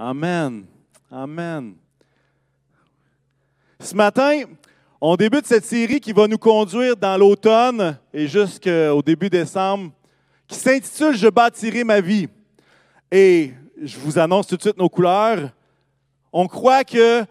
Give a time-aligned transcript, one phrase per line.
[0.00, 0.64] Amen.
[1.10, 1.74] Amen.
[3.80, 4.44] Ce matin,
[5.00, 9.90] on débute cette série qui va nous conduire dans l'automne et jusqu'au début décembre,
[10.46, 12.28] qui s'intitule Je bâtirai ma vie.
[13.10, 15.50] Et je vous annonce tout de suite nos couleurs.
[16.32, 17.24] On croit que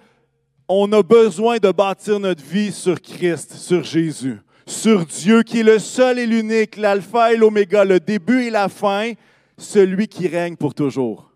[0.67, 5.63] on a besoin de bâtir notre vie sur Christ, sur Jésus, sur Dieu qui est
[5.63, 9.13] le seul et l'unique, l'alpha et l'oméga, le début et la fin,
[9.57, 11.26] celui qui règne pour toujours.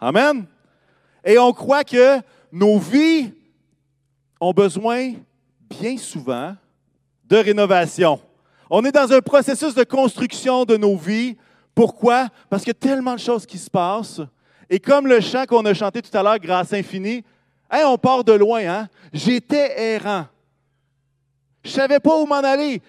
[0.00, 0.46] Amen.
[1.24, 3.32] Et on croit que nos vies
[4.40, 5.12] ont besoin
[5.68, 6.56] bien souvent
[7.24, 8.20] de rénovation.
[8.70, 11.36] On est dans un processus de construction de nos vies.
[11.74, 12.28] Pourquoi?
[12.48, 14.22] Parce qu'il y a tellement de choses qui se passent.
[14.68, 17.24] Et comme le chant qu'on a chanté tout à l'heure, Grâce infinie,
[17.70, 18.88] on part de loin, hein?
[19.12, 20.26] J'étais errant.
[21.62, 22.80] Je ne savais pas où m'en aller.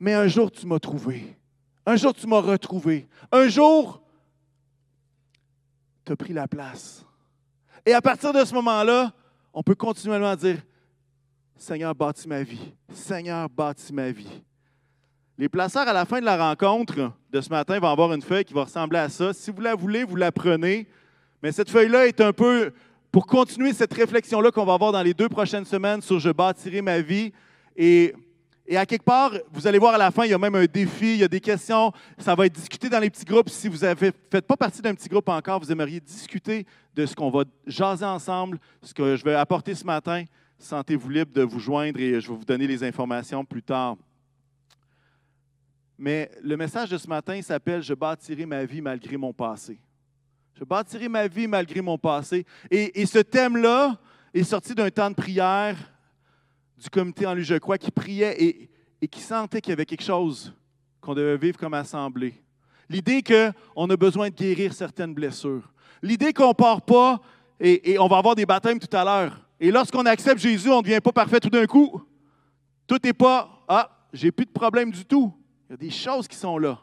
[0.00, 1.36] Mais un jour, tu m'as trouvé.
[1.84, 3.06] Un jour, tu m'as retrouvé.
[3.30, 4.00] Un jour,
[6.04, 7.04] tu as pris la place.
[7.86, 9.12] Et à partir de ce moment-là,
[9.52, 10.58] on peut continuellement dire,
[11.56, 12.72] Seigneur, bâtis ma vie.
[12.92, 14.42] Seigneur, bâtis ma vie.
[15.36, 18.44] Les placeurs, à la fin de la rencontre de ce matin, vont avoir une feuille
[18.44, 19.32] qui va ressembler à ça.
[19.32, 20.86] Si vous la voulez, vous la prenez.
[21.42, 22.72] Mais cette feuille-là est un peu
[23.10, 26.82] pour continuer cette réflexion-là qu'on va avoir dans les deux prochaines semaines sur Je bâtirai
[26.82, 27.32] ma vie.
[27.76, 28.14] Et,
[28.66, 30.64] et, à quelque part, vous allez voir à la fin, il y a même un
[30.64, 31.92] défi, il y a des questions.
[32.18, 33.50] Ça va être discuté dans les petits groupes.
[33.50, 37.14] Si vous ne faites pas partie d'un petit groupe encore, vous aimeriez discuter de ce
[37.14, 40.24] qu'on va jaser ensemble, ce que je vais apporter ce matin.
[40.58, 43.96] Sentez-vous libre de vous joindre et je vais vous donner les informations plus tard.
[45.98, 49.78] Mais le message de ce matin s'appelle Je bâtirai ma vie malgré mon passé.
[50.54, 52.46] Je bâtirai ma vie malgré mon passé.
[52.70, 53.98] Et, ce thème-là
[54.32, 55.76] est sorti d'un temps de prière
[56.84, 58.68] du comité en lui, je crois, qui priait
[59.00, 60.54] et, qui sentait qu'il y avait quelque chose
[61.00, 62.34] qu'on devait vivre comme assemblée.
[62.88, 65.70] L'idée qu'on a besoin de guérir certaines blessures.
[66.02, 67.20] L'idée qu'on ne part pas
[67.58, 69.40] et, et, on va avoir des baptêmes tout à l'heure.
[69.58, 72.02] Et lorsqu'on accepte Jésus, on ne devient pas parfait tout d'un coup.
[72.86, 75.32] Tout n'est pas Ah, j'ai plus de problème du tout.
[75.68, 76.78] Il y a des choses qui sont là.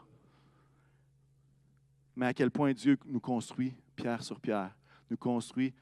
[2.16, 4.74] Mais à quel point Dieu nous construit pierre sur pierre,
[5.10, 5.72] nous construit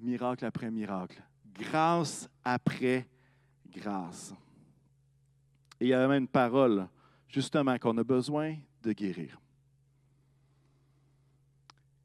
[0.00, 1.22] miracle après miracle,
[1.54, 3.06] grâce après
[3.70, 4.34] grâce.
[5.80, 6.88] Et il y a même une parole,
[7.28, 9.40] justement, qu'on a besoin de guérir.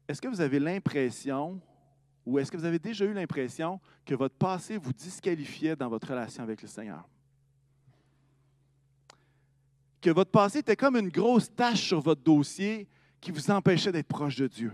[0.06, 1.60] Est-ce que vous avez l'impression,
[2.26, 6.08] ou est-ce que vous avez déjà eu l'impression que votre passé vous disqualifiait dans votre
[6.08, 7.08] relation avec le Seigneur?
[10.00, 12.86] Que votre passé était comme une grosse tâche sur votre dossier
[13.20, 14.72] qui vous empêchait d'être proche de Dieu?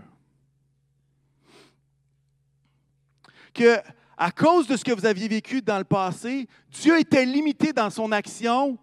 [3.53, 3.81] Que
[4.21, 7.89] à cause de ce que vous aviez vécu dans le passé, Dieu était limité dans
[7.89, 8.77] son action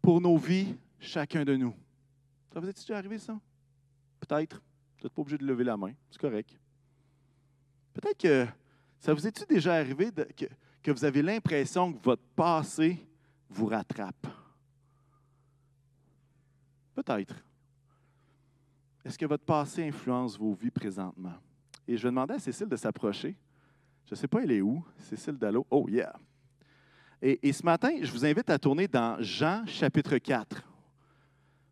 [0.00, 1.74] pour nos vies, chacun de nous.
[2.50, 3.38] Ça vous est déjà arrivé, ça?
[4.20, 4.62] Peut-être.
[4.96, 5.92] Vous n'êtes pas obligé de lever la main.
[6.10, 6.58] C'est correct.
[7.92, 8.46] Peut-être que
[8.98, 10.46] ça vous est-il déjà arrivé que,
[10.82, 13.06] que vous avez l'impression que votre passé
[13.50, 14.26] vous rattrape?
[16.94, 17.34] Peut-être.
[19.04, 21.34] Est-ce que votre passé influence vos vies présentement?
[21.86, 23.36] Et je vais demander à Cécile de s'approcher.
[24.06, 24.84] Je ne sais pas, elle est où?
[24.98, 25.66] Cécile Dallot.
[25.70, 26.12] Oh, yeah!
[27.22, 30.46] Et, ce matin, je vous invite à tourner dans Jean chapitre 4.
[30.50, 30.62] Vous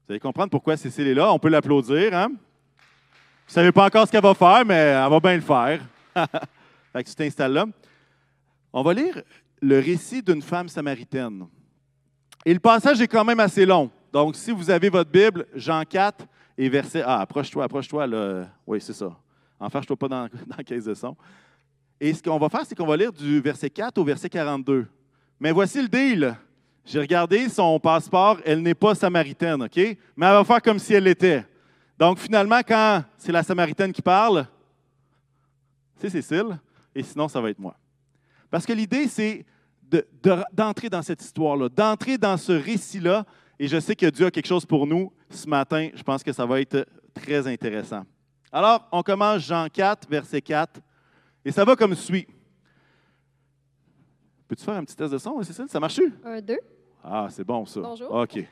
[0.09, 1.31] allez comprendre pourquoi Cécile est là.
[1.31, 2.15] On peut l'applaudir.
[2.15, 2.28] Hein?
[2.28, 5.82] Vous ne savez pas encore ce qu'elle va faire, mais elle va bien le faire.
[6.92, 7.66] fait que tu t'installes là.
[8.72, 9.21] On va lire
[9.60, 11.47] le récit d'une femme samaritaine.
[12.47, 13.91] Et le passage est quand même assez long.
[14.10, 16.26] Donc, si vous avez votre Bible, Jean 4,
[16.56, 17.03] et verset.
[17.04, 18.06] Ah, approche-toi, approche-toi.
[18.66, 19.15] Oui, c'est ça.
[19.60, 21.15] Enfarge-toi pas dans, dans la caisse de son.
[22.05, 24.89] Et ce qu'on va faire, c'est qu'on va lire du verset 4 au verset 42.
[25.39, 26.37] Mais voici le deal.
[26.85, 29.77] J'ai regardé son passeport, elle n'est pas samaritaine, OK?
[29.77, 31.47] Mais elle va faire comme si elle l'était.
[31.97, 34.49] Donc, finalement, quand c'est la samaritaine qui parle,
[35.97, 36.59] c'est Cécile,
[36.93, 37.77] et sinon, ça va être moi.
[38.51, 39.47] Parce que l'idée, c'est
[40.53, 43.25] d'entrer dans cette histoire-là, d'entrer dans ce récit-là,
[43.61, 45.91] et je sais que Dieu a quelque chose pour nous ce matin.
[45.95, 46.84] Je pense que ça va être
[47.15, 48.03] très intéressant.
[48.51, 50.81] Alors, on commence Jean 4, verset 4,
[51.44, 52.27] et ça va comme suit.
[54.48, 55.66] Peux-tu faire un petit test de son, Cécile?
[55.68, 56.00] Ça marche?
[56.24, 56.60] Un, deux.
[57.03, 57.80] Ah, c'est bon ça.
[57.80, 58.12] Bonjour.
[58.12, 58.44] OK.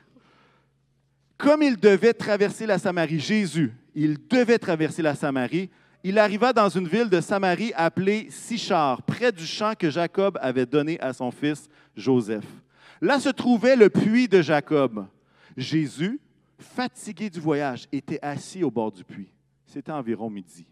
[1.37, 5.69] Comme il devait traverser la Samarie, Jésus, il devait traverser la Samarie,
[6.03, 10.65] il arriva dans une ville de Samarie appelée Sichar, près du champ que Jacob avait
[10.65, 12.45] donné à son fils Joseph.
[13.01, 15.05] Là se trouvait le puits de Jacob.
[15.57, 16.19] Jésus,
[16.57, 19.31] fatigué du voyage, était assis au bord du puits.
[19.65, 20.65] C'était environ midi.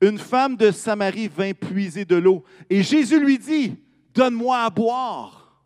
[0.00, 3.76] Une femme de Samarie vint puiser de l'eau et Jésus lui dit,
[4.14, 5.62] Donne-moi à boire.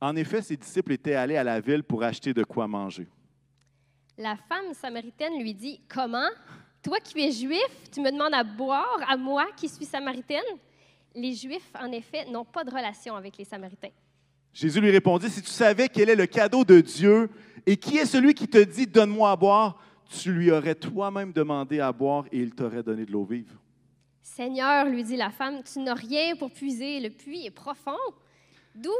[0.00, 3.08] En effet, ses disciples étaient allés à la ville pour acheter de quoi manger.
[4.16, 6.28] La femme samaritaine lui dit, Comment?
[6.82, 10.44] Toi qui es juif, tu me demandes à boire à moi qui suis samaritaine?
[11.14, 13.90] Les Juifs, en effet, n'ont pas de relation avec les Samaritains.
[14.52, 17.30] Jésus lui répondit, si tu savais quel est le cadeau de Dieu
[17.66, 21.80] et qui est celui qui te dit, donne-moi à boire, tu lui aurais toi-même demandé
[21.80, 23.52] à boire et il t'aurait donné de l'eau vive.
[24.22, 27.96] Seigneur, lui dit la femme, tu n'as rien pour puiser, le puits est profond.
[28.74, 28.92] D'où,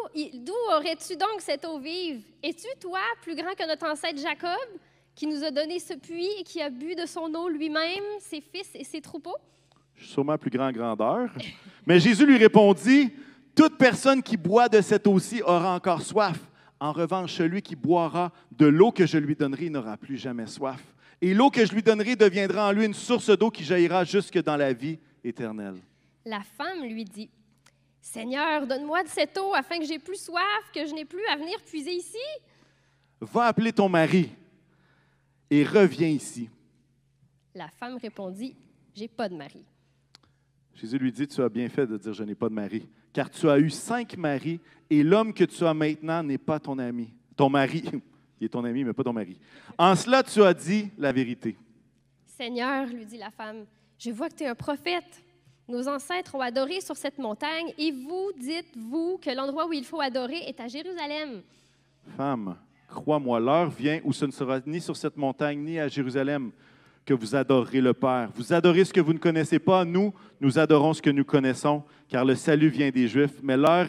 [0.75, 2.23] aurais-tu donc cette eau vive?
[2.43, 4.69] Es-tu, toi, plus grand que notre ancêtre Jacob,
[5.15, 8.41] qui nous a donné ce puits et qui a bu de son eau lui-même, ses
[8.41, 9.37] fils et ses troupeaux?
[9.95, 11.31] Je suis sûrement plus grand grandeur.
[11.87, 13.13] Mais Jésus lui répondit,
[13.55, 16.39] toute personne qui boit de cette eau-ci aura encore soif.
[16.81, 20.83] En revanche, celui qui boira de l'eau que je lui donnerai n'aura plus jamais soif.
[21.21, 24.41] Et l'eau que je lui donnerai deviendra en lui une source d'eau qui jaillira jusque
[24.43, 25.77] dans la vie éternelle.
[26.25, 27.29] La femme lui dit,
[28.01, 31.37] Seigneur, donne-moi de cette eau afin que j'ai plus soif, que je n'ai plus à
[31.37, 32.17] venir puiser ici.
[33.21, 34.31] Va appeler ton mari
[35.51, 36.49] et reviens ici.
[37.55, 38.55] La femme répondit,
[38.95, 39.65] J'ai pas de mari.
[40.75, 43.31] Jésus lui dit, Tu as bien fait de dire, Je n'ai pas de mari, car
[43.31, 47.13] tu as eu cinq maris, et l'homme que tu as maintenant n'est pas ton ami.
[47.37, 47.85] Ton mari,
[48.41, 49.39] il est ton ami, mais pas ton mari.
[49.77, 51.57] En cela, tu as dit la vérité.
[52.27, 53.65] Seigneur, lui dit la femme,
[53.99, 55.25] je vois que tu es un prophète.
[55.69, 60.01] Nos ancêtres ont adoré sur cette montagne, et vous dites-vous que l'endroit où il faut
[60.01, 61.43] adorer est à Jérusalem.
[62.17, 62.57] Femme,
[62.89, 66.53] crois-moi, l'heure vient où ce ne sera ni sur cette montagne ni à Jérusalem
[67.05, 68.31] que vous adorerez le Père.
[68.35, 71.83] Vous adorez ce que vous ne connaissez pas, nous, nous adorons ce que nous connaissons,
[72.09, 73.89] car le salut vient des Juifs, mais l'heure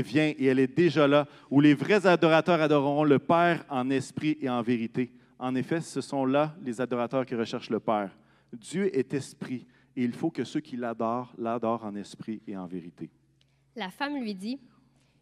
[0.00, 4.38] vient et elle est déjà là, où les vrais adorateurs adoreront le Père en esprit
[4.40, 5.12] et en vérité.
[5.38, 8.16] En effet, ce sont là les adorateurs qui recherchent le Père.
[8.52, 9.66] Dieu est esprit
[9.96, 13.10] et il faut que ceux qui l'adorent l'adorent en esprit et en vérité.
[13.76, 14.58] La femme lui dit,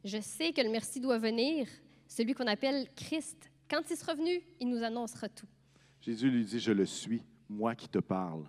[0.05, 1.67] Je sais que le merci doit venir,
[2.07, 3.51] celui qu'on appelle Christ.
[3.69, 5.47] Quand il sera revenu, il nous annoncera tout.
[6.01, 8.45] Jésus lui dit, Je le suis, moi qui te parle.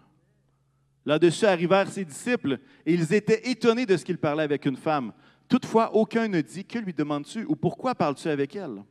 [1.05, 5.13] Là-dessus arrivèrent ses disciples, et ils étaient étonnés de ce qu'il parlait avec une femme.
[5.51, 8.85] Toutefois, aucun ne dit, Que lui demandes-tu ou pourquoi parles-tu avec elle?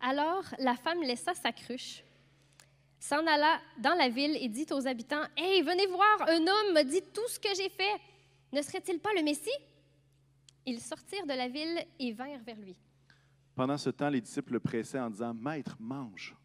[0.00, 2.04] Alors la femme laissa sa cruche,
[3.00, 6.84] s'en alla dans la ville et dit aux habitants, Hey, venez voir, un homme m'a
[6.84, 8.00] dit tout ce que j'ai fait.
[8.52, 9.50] Ne serait-il pas le Messie?
[10.66, 12.76] Ils sortirent de la ville et vinrent vers lui.
[13.56, 16.36] Pendant ce temps, les disciples le pressaient en disant, Maître, mange.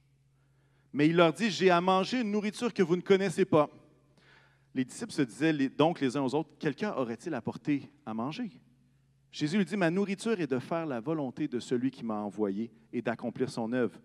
[0.91, 3.69] Mais il leur dit, J'ai à manger une nourriture que vous ne connaissez pas.
[4.73, 8.49] Les disciples se disaient donc les uns aux autres, Quelqu'un aurait-il apporté à manger?
[9.31, 12.71] Jésus lui dit, Ma nourriture est de faire la volonté de celui qui m'a envoyé
[12.91, 13.99] et d'accomplir son œuvre.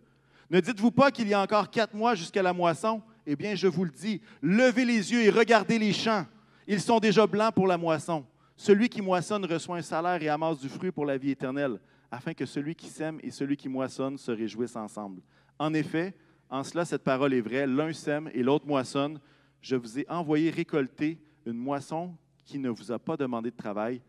[0.50, 3.00] Ne dites-vous pas qu'il y a encore quatre mois jusqu'à la moisson?
[3.26, 6.26] Eh bien, je vous le dis, levez les yeux et regardez les champs.
[6.66, 8.24] Ils sont déjà blancs pour la moisson.
[8.56, 11.80] Celui qui moissonne reçoit un salaire et amasse du fruit pour la vie éternelle,
[12.10, 15.22] afin que celui qui sème et celui qui moissonne se réjouissent ensemble.
[15.58, 16.14] En effet,
[16.50, 17.66] en cela, cette parole est vraie.
[17.66, 19.18] L'un sème et l'autre moissonne.
[19.62, 22.14] Je vous ai envoyé récolter une moisson
[22.44, 24.02] qui ne vous a pas demandé de travail.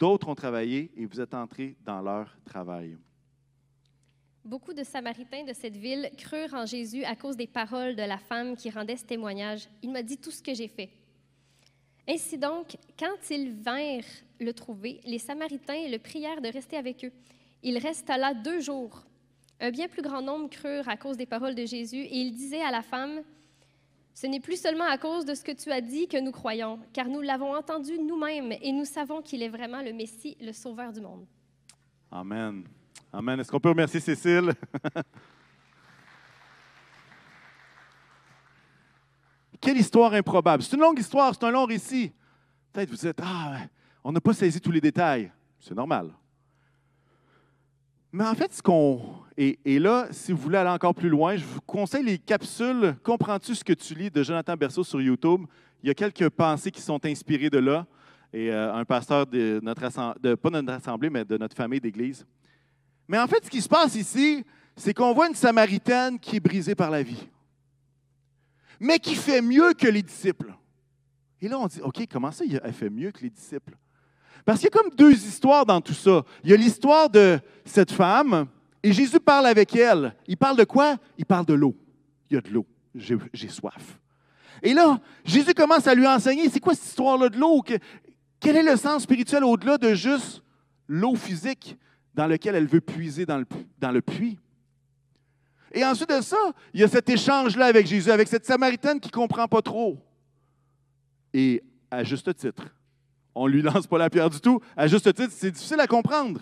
[0.00, 2.96] D'autres ont travaillé et vous êtes entrés dans leur travail.
[4.42, 8.16] Beaucoup de Samaritains de cette ville crurent en Jésus à cause des paroles de la
[8.16, 9.68] femme qui rendait ce témoignage.
[9.82, 10.88] Il m'a dit tout ce que j'ai fait.
[12.08, 14.02] Ainsi donc, quand ils vinrent
[14.40, 17.12] le trouver, les Samaritains le prièrent de rester avec eux.
[17.62, 19.04] Il resta là deux jours.
[19.60, 22.62] Un bien plus grand nombre crurent à cause des paroles de Jésus et il disait
[22.62, 23.20] à la femme,
[24.14, 26.78] Ce n'est plus seulement à cause de ce que tu as dit que nous croyons,
[26.92, 30.92] car nous l'avons entendu nous-mêmes et nous savons qu'il est vraiment le Messie, le Sauveur
[30.92, 31.26] du monde.
[32.10, 32.64] Amen.
[33.12, 33.40] Amen.
[33.40, 34.52] Est-ce qu'on peut remercier Cécile?
[39.60, 40.62] Quelle histoire improbable.
[40.62, 42.12] C'est une longue histoire, c'est un long récit.
[42.72, 43.58] Peut-être vous êtes, ah,
[44.02, 45.30] on n'a pas saisi tous les détails.
[45.58, 46.12] C'est normal.
[48.12, 49.00] Mais en fait, ce qu'on.
[49.36, 53.54] Et, là, si vous voulez aller encore plus loin, je vous conseille les capsules Comprends-tu
[53.54, 55.46] ce que tu lis de Jonathan Berceau sur YouTube?
[55.82, 57.86] Il y a quelques pensées qui sont inspirées de là.
[58.32, 61.80] Et euh, un pasteur de notre assemblée, pas de notre assemblée, mais de notre famille
[61.80, 62.26] d'église.
[63.08, 64.44] Mais en fait, ce qui se passe ici,
[64.76, 67.28] c'est qu'on voit une Samaritaine qui est brisée par la vie,
[68.78, 70.54] mais qui fait mieux que les disciples.
[71.40, 73.76] Et là, on dit, OK, comment ça, elle fait mieux que les disciples?
[74.44, 76.24] Parce qu'il y a comme deux histoires dans tout ça.
[76.44, 78.46] Il y a l'histoire de cette femme,
[78.82, 80.14] et Jésus parle avec elle.
[80.26, 80.96] Il parle de quoi?
[81.18, 81.76] Il parle de l'eau.
[82.30, 82.66] Il y a de l'eau.
[82.94, 83.98] J'ai soif.
[84.62, 87.62] Et là, Jésus commence à lui enseigner, c'est quoi cette histoire-là de l'eau?
[88.40, 90.42] Quel est le sens spirituel au-delà de juste
[90.88, 91.78] l'eau physique
[92.14, 94.38] dans laquelle elle veut puiser dans le, puits?
[95.72, 96.36] Et ensuite de ça,
[96.74, 99.98] il y a cet échange-là avec Jésus, avec cette Samaritaine qui ne comprend pas trop.
[101.32, 102.64] Et à juste titre,
[103.40, 104.60] on ne lui lance pas la pierre du tout.
[104.76, 106.40] À juste titre, c'est difficile à comprendre.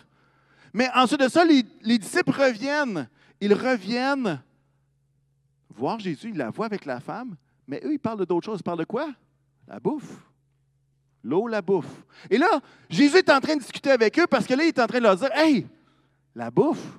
[0.72, 1.62] Mais ensuite de ça, les,
[1.96, 3.08] disciples reviennent.
[3.40, 4.42] Ils reviennent
[5.70, 7.36] voir Jésus, ils la voient avec la femme,
[7.68, 8.58] Mais eux, ils parlent d'autres choses.
[8.58, 9.12] Ils parlent de quoi?
[9.68, 10.24] La bouffe.
[11.22, 12.04] L'eau, la bouffe.
[12.30, 14.80] Et là, Jésus est en train de discuter avec eux parce que là, il est
[14.80, 15.68] en train de leur dire Hey,
[16.34, 16.98] la bouffe.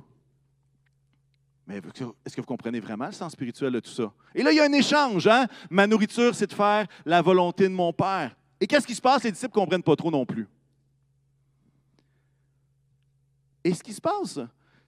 [1.68, 1.82] Mais
[2.26, 4.14] est-ce que vous comprenez vraiment le sens spirituel de tout ça?
[4.34, 5.28] Et là, il y a un échange.
[5.28, 5.46] Hein?
[5.70, 8.34] Ma nourriture, c'est de faire la volonté de mon Père.
[8.60, 9.24] Et qu'est-ce qui se passe?
[9.24, 10.48] Les disciples ne comprennent pas trop non plus.
[13.64, 14.40] Et ce qui se passe,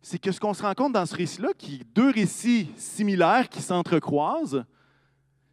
[0.02, 3.48] c'est que ce qu'on se rend compte dans ce récit-là, qui est deux récits similaires
[3.50, 4.66] qui s'entrecroisent,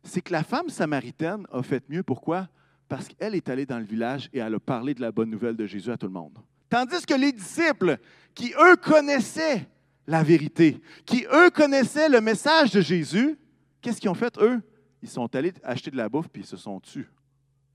[0.02, 2.02] c'est que la femme samaritaine a fait mieux.
[2.02, 2.48] Pourquoi?
[2.88, 5.56] Parce qu'elle est allée dans le village et elle a parlé de la bonne nouvelle
[5.56, 6.38] de Jésus à tout le monde.
[6.70, 7.98] Tandis que les disciples,
[8.34, 9.68] qui eux connaissaient
[10.06, 13.38] la vérité, qui eux connaissaient le message de Jésus,
[13.80, 14.62] qu'est-ce qu'ils ont fait eux?
[15.02, 17.06] Ils sont allés acheter de la bouffe puis ils se sont tus.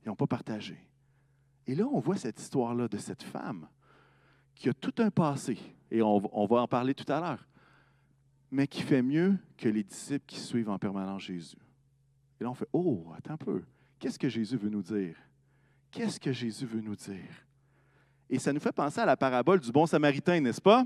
[0.04, 0.78] Ils n'ont pas partagé.
[1.66, 3.68] Et là, on voit cette histoire-là de cette femme
[4.56, 5.58] qui a tout un passé,
[5.90, 7.48] et on, va en parler tout à l'heure,
[8.52, 11.58] mais qui fait mieux que les disciples qui suivent en permanence Jésus.
[12.40, 13.64] Et là, on fait, oh, attends un peu,
[14.00, 15.16] qu'est-ce que Jésus veut nous dire?
[15.92, 17.46] Qu'est-ce que Jésus veut nous dire?
[18.30, 20.86] Et ça nous fait penser à la parabole du bon samaritain, n'est-ce pas?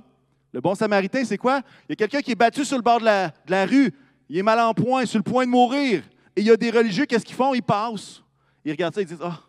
[0.51, 1.61] Le bon samaritain, c'est quoi?
[1.87, 3.93] Il y a quelqu'un qui est battu sur le bord de la, rue,
[4.29, 6.03] il est mal en point, sur le point de mourir.
[6.35, 7.53] Et il y a des religieux, qu'est-ce qu'ils font?
[7.53, 8.23] Ils passent.
[8.67, 9.39] Ils regardent ça, ils disent, ah,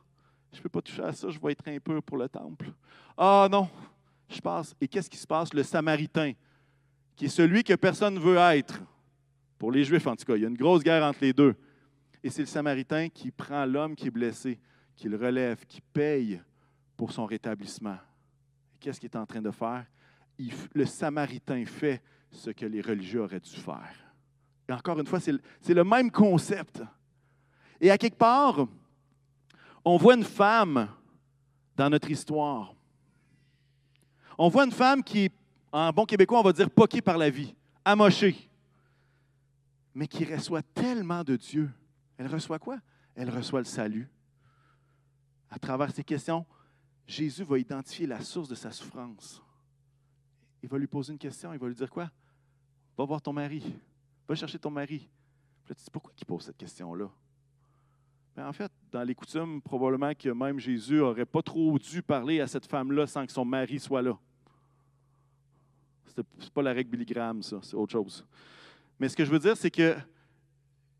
[0.52, 2.70] je ne peux pas toucher à ça, je vais être impur pour le temple.
[3.16, 3.68] Ah non,
[4.28, 4.76] je passe.
[4.80, 5.52] Et qu'est-ce qui se passe?
[5.52, 6.34] Le Samaritain,
[7.16, 8.80] qui est celui que personne ne veut être,
[9.58, 11.56] pour les Juifs en tout cas, il y a une grosse guerre entre les deux.
[12.22, 14.60] Et c'est le Samaritain qui prend l'homme qui est blessé,
[14.94, 16.40] qui le relève, qui paye
[16.96, 17.98] pour son rétablissement.
[18.78, 19.84] Qu'est-ce qu'il est en train de faire?
[20.74, 24.14] le Samaritain fait ce que les religieux auraient dû faire.
[24.68, 26.80] Et encore une fois, c'est le même concept.
[27.80, 28.68] Et à quelque part,
[29.90, 30.88] on voit une femme
[31.76, 32.74] dans notre histoire
[34.38, 35.30] on voit une femme qui
[35.72, 37.54] en bon québécois, on va dire poquée par la vie,
[37.84, 38.48] amochée,
[39.94, 41.70] mais qui reçoit tellement de Dieu.
[42.16, 42.78] Elle reçoit quoi?
[43.14, 44.08] Elle reçoit le salut.
[45.50, 46.46] À travers ces questions,
[47.06, 49.42] Jésus va identifier la source de sa souffrance.
[50.62, 52.10] Il va lui poser une question, il va lui dire quoi?
[52.96, 53.62] Va voir ton mari,
[54.26, 55.08] va chercher ton mari.
[55.68, 57.10] Là, pourquoi il pose cette question-là?
[58.38, 62.40] Mais en fait, dans les coutumes, probablement que même Jésus n'aurait pas trop dû parler
[62.40, 64.16] à cette femme-là sans que son mari soit là.
[66.06, 68.24] Ce n'est pas la règle Billy ça, c'est autre chose.
[69.00, 69.96] Mais ce que je veux dire, c'est que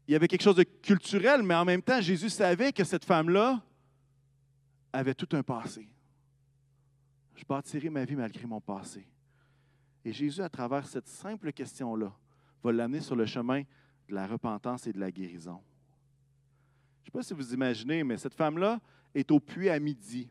[0.08, 3.04] il y avait quelque chose de culturel, mais en même temps, Jésus savait que cette
[3.04, 3.62] femme-là
[4.92, 5.88] avait tout un passé.
[7.36, 9.06] Je bâtirai ma vie malgré mon passé.
[10.04, 12.12] Et Jésus, à travers cette simple question-là,
[12.64, 13.60] va l'amener sur le chemin
[14.08, 15.62] de la repentance et de la guérison.
[17.08, 18.78] Je ne sais pas si vous imaginez, mais cette femme-là
[19.14, 20.28] est au puits à midi.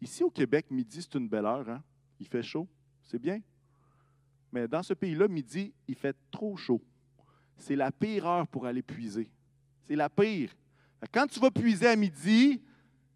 [0.00, 1.68] Ici au Québec, midi, c'est une belle heure.
[1.68, 1.82] Hein?
[2.20, 2.68] Il fait chaud.
[3.02, 3.40] C'est bien.
[4.52, 6.80] Mais dans ce pays-là, midi, il fait trop chaud.
[7.56, 9.28] C'est la pire heure pour aller puiser.
[9.82, 10.54] C'est la pire.
[11.12, 12.62] Quand tu vas puiser à midi,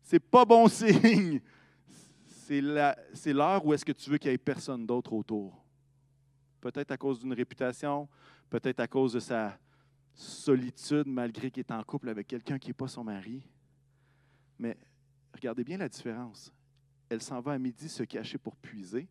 [0.02, 1.40] c'est pas bon signe.
[2.24, 5.64] C'est l'heure où est-ce que tu veux qu'il n'y ait personne d'autre autour.
[6.60, 8.08] Peut-être à cause d'une réputation,
[8.50, 9.56] peut-être à cause de sa
[10.18, 13.42] solitude malgré qu'il est en couple avec quelqu'un qui n'est pas son mari.
[14.58, 14.76] Mais
[15.32, 16.52] regardez bien la différence.
[17.08, 19.08] Elle s'en va à midi se cacher pour puiser,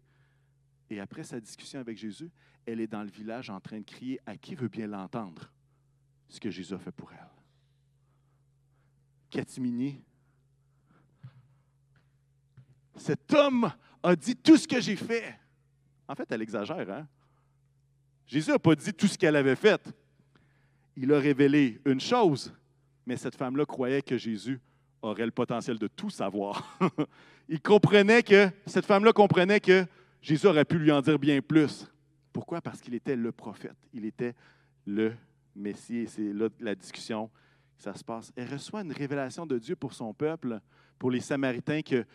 [0.89, 2.29] et après sa discussion avec Jésus,
[2.65, 5.51] elle est dans le village en train de crier à qui veut bien l'entendre
[6.27, 7.19] ce que Jésus a fait pour elle.
[9.29, 10.03] Catimini,
[12.95, 13.71] cet homme
[14.03, 15.39] a dit tout ce que j'ai fait.
[16.07, 17.07] En fait, elle exagère, hein?
[18.25, 19.81] Jésus n'a pas dit tout ce qu'elle avait fait.
[20.99, 22.51] Il a révélé une chose,
[23.05, 24.59] mais cette femme-là croyait que Jésus
[25.03, 26.77] aurait le potentiel de tout savoir.
[27.49, 29.85] Il comprenait que, cette femme-là comprenait que
[30.21, 31.87] Jésus aurait pu lui en dire bien plus.
[32.33, 32.61] Pourquoi?
[32.61, 33.77] Parce qu'il était le prophète.
[33.93, 34.33] Il était
[34.87, 35.13] le
[35.55, 36.07] Messie.
[36.07, 37.27] C'est là la discussion
[37.77, 38.33] que ça se passe.
[38.35, 40.59] Elle reçoit une révélation de Dieu pour son peuple,
[40.97, 42.05] pour les Samaritains, que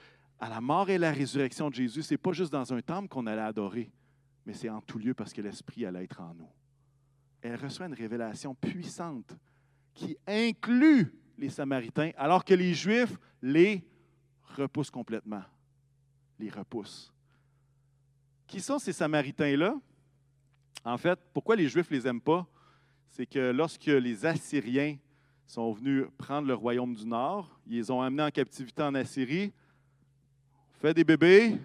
[0.40, 3.06] à la mort et la résurrection de Jésus, ce n'est pas juste dans un temple
[3.06, 3.92] qu'on allait adorer,
[4.44, 6.50] mais c'est en tout lieu parce que l'Esprit allait être en nous.
[7.42, 9.36] Elle reçoit une révélation puissante
[9.92, 13.84] qui inclut les Samaritains, alors que les Juifs les
[14.56, 15.42] repoussent complètement.
[16.38, 17.12] Les repoussent.
[18.46, 19.74] Qui sont ces Samaritains-là?
[20.84, 22.46] En fait, pourquoi les Juifs ne les aiment pas?
[23.10, 24.96] C'est que lorsque les Assyriens
[25.46, 29.52] sont venus prendre le royaume du Nord, ils les ont amenés en captivité en Assyrie,
[30.80, 31.58] fait des bébés,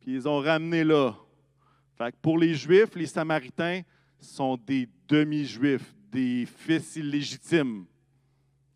[0.00, 1.14] puis ils les ont ramenés là.
[1.96, 3.82] Fait pour les Juifs, les Samaritains
[4.20, 7.86] sont des demi-Juifs, des fils illégitimes.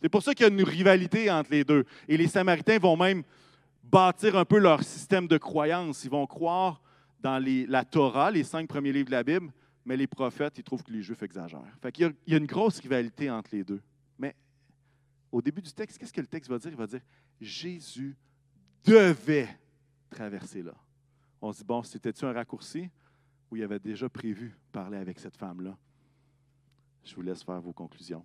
[0.00, 1.85] C'est pour ça qu'il y a une rivalité entre les deux.
[2.09, 3.23] Et les Samaritains vont même
[3.82, 6.04] bâtir un peu leur système de croyance.
[6.04, 6.80] Ils vont croire
[7.20, 9.52] dans la Torah, les cinq premiers livres de la Bible,
[9.85, 11.61] mais les prophètes, ils trouvent que les Juifs exagèrent.
[11.82, 13.82] Fait il y a une grosse rivalité entre les deux.
[14.18, 14.35] Mais
[15.30, 16.70] au début du texte, qu'est-ce que le texte va dire?
[16.70, 17.00] Il va dire
[17.40, 18.16] Jésus
[18.85, 19.49] devait
[20.09, 20.75] traverser là.
[21.42, 22.88] On se dit, bon, c'était-tu un raccourci?
[23.50, 25.76] Ou il avait déjà prévu parler avec cette femme-là?
[27.04, 28.25] Je vous laisse faire vos conclusions.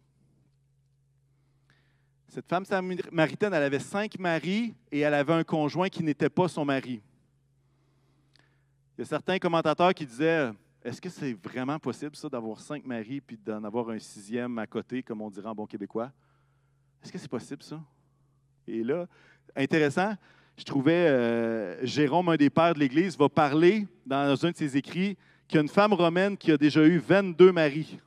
[2.27, 6.47] Cette femme samaritaine, elle avait cinq maris et elle avait un conjoint qui n'était pas
[6.47, 7.01] son mari.
[8.97, 10.51] Il y a certains commentateurs qui disaient
[10.83, 14.67] Est-ce que c'est vraiment possible, ça, d'avoir cinq maris puis d'en avoir un sixième à
[14.67, 16.11] côté, comme on dirait en bon québécois?
[17.03, 17.81] Est-ce que c'est possible, ça?
[18.67, 19.07] Et là,
[19.55, 20.15] intéressant,
[20.57, 24.77] je trouvais euh, Jérôme, un des pères de l'Église, va parler dans un de ses
[24.77, 27.99] écrits qu'il y a une femme romaine qui a déjà eu 22 maris.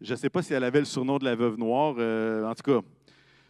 [0.00, 1.94] Je ne sais pas si elle avait le surnom de la veuve noire.
[1.98, 2.84] Euh, en tout cas,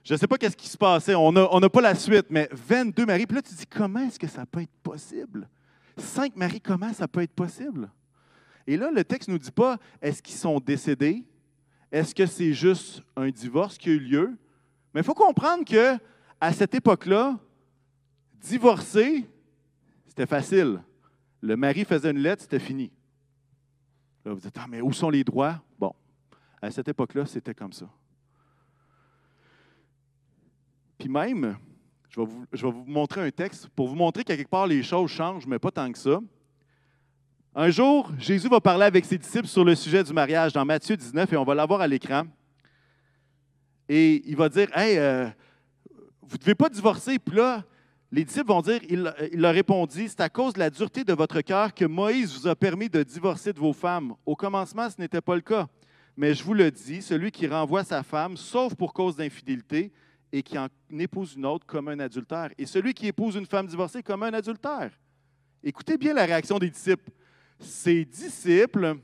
[0.05, 1.15] je ne sais pas qu'est-ce qui se passait.
[1.15, 3.27] On n'a pas la suite, mais 22 maris.
[3.27, 5.49] Puis là, tu te dis, comment est-ce que ça peut être possible?
[5.97, 7.91] Cinq maris, comment ça peut être possible?
[8.67, 11.25] Et là, le texte ne nous dit pas, est-ce qu'ils sont décédés?
[11.91, 14.37] Est-ce que c'est juste un divorce qui a eu lieu?
[14.93, 15.97] Mais il faut comprendre que
[16.41, 17.39] à cette époque-là,
[18.41, 19.29] divorcer,
[20.07, 20.83] c'était facile.
[21.41, 22.91] Le mari faisait une lettre, c'était fini.
[24.25, 25.63] Là, vous dites, ah, mais où sont les droits?
[25.79, 25.95] Bon,
[26.61, 27.89] à cette époque-là, c'était comme ça.
[30.99, 31.57] Puis même,
[32.09, 34.67] je vais, vous, je vais, vous, montrer un texte pour vous montrer qu'à quelque part
[34.67, 36.21] les choses changent, mais pas tant que ça.
[37.55, 40.97] Un jour, Jésus va parler avec ses disciples sur le sujet du mariage dans Matthieu
[40.97, 42.25] 19 et on va l'avoir à l'écran.
[43.95, 45.29] Et il va dire Hey, euh,
[46.23, 47.19] vous ne devez pas divorcer.
[47.19, 47.63] Puis là,
[48.11, 51.13] les disciples vont dire Il, il leur répondit C'est à cause de la dureté de
[51.13, 54.15] votre cœur que Moïse vous a permis de divorcer de vos femmes.
[54.25, 55.69] Au commencement, ce n'était pas le cas.
[56.17, 59.93] Mais je vous le dis celui qui renvoie sa femme, sauf pour cause d'infidélité,
[60.33, 60.69] et qui en
[60.99, 62.49] épouse une autre comme un adultère.
[62.57, 64.91] Et celui qui épouse une femme divorcée comme un adultère.
[65.63, 67.11] Écoutez bien la réaction des disciples.
[67.61, 68.97] Ses disciples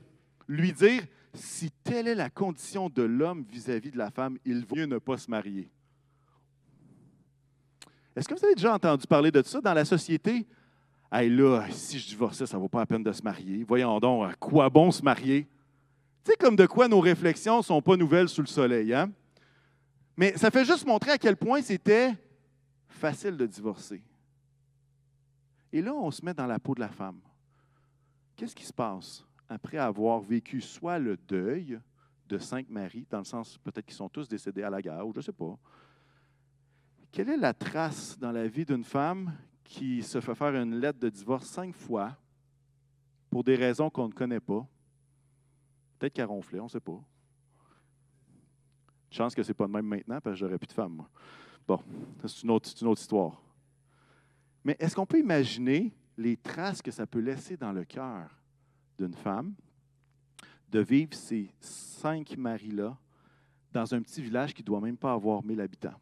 [0.47, 1.05] lui dirent
[1.39, 4.97] si telle est la condition de l'homme vis-à-vis de la femme, il vaut mieux ne
[4.97, 5.69] pas se marier.
[8.15, 10.45] Est-ce que vous avez déjà entendu parler de ça dans la société?
[11.11, 13.63] Hey là, si je divorçais, ça ne vaut pas la peine de se marier.
[13.63, 15.47] Voyons donc, à quoi bon se marier?
[16.23, 18.93] Tu sais, comme de quoi nos réflexions ne sont pas nouvelles sous le soleil.
[18.93, 19.11] Hein?
[20.17, 22.13] Mais ça fait juste montrer à quel point c'était
[22.87, 24.03] facile de divorcer.
[25.71, 27.19] Et là, on se met dans la peau de la femme.
[28.35, 29.25] Qu'est-ce qui se passe?
[29.49, 31.79] Après avoir vécu soit le deuil
[32.27, 35.11] de cinq maris, dans le sens peut-être qu'ils sont tous décédés à la guerre, ou
[35.11, 35.57] je ne sais pas.
[37.11, 40.99] Quelle est la trace dans la vie d'une femme qui se fait faire une lettre
[40.99, 42.15] de divorce cinq fois
[43.31, 44.65] pour des raisons qu'on ne connaît pas?
[45.97, 47.01] Peut-être qu'elle ronflait, on ne sait pas.
[49.09, 51.03] Chance que ce n'est pas le même maintenant, parce que j'aurais plus de femme.
[51.67, 51.81] Bon,
[52.25, 53.41] c'est une autre histoire.
[54.63, 58.38] Mais est-ce qu'on peut imaginer les traces que ça peut laisser dans le cœur?
[58.99, 59.53] D'une femme
[60.69, 62.97] de vivre ces cinq maris-là
[63.71, 65.99] dans un petit village qui ne doit même pas avoir 1000 habitants.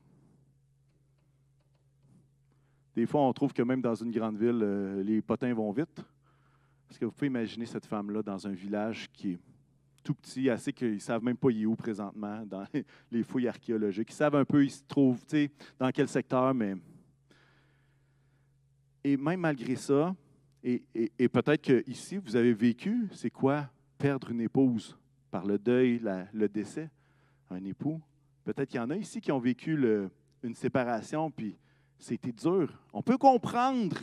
[2.96, 6.04] Des fois, on trouve que même dans une grande ville, euh, les potins vont vite.
[6.88, 9.40] Parce que vous pouvez imaginer cette femme-là dans un village qui est
[10.04, 12.66] tout petit, assez qu'ils ne savent même pas où présentement, dans
[13.12, 14.10] les fouilles archéologiques?
[14.10, 15.22] Ils savent un peu, ils se trouvent,
[15.78, 16.76] dans quel secteur, mais.
[19.04, 20.16] Et même malgré ça,
[20.70, 24.98] et, peut-être qu'ici, vous avez vécu, c'est quoi perdre une épouse
[25.32, 26.02] par le deuil,
[26.34, 26.90] le décès,
[27.50, 28.02] un époux?
[28.44, 29.78] Peut-être qu'il y en a ici qui ont vécu
[30.44, 31.58] une séparation, puis
[31.98, 32.78] c'était dur.
[32.92, 33.98] On peut comprendre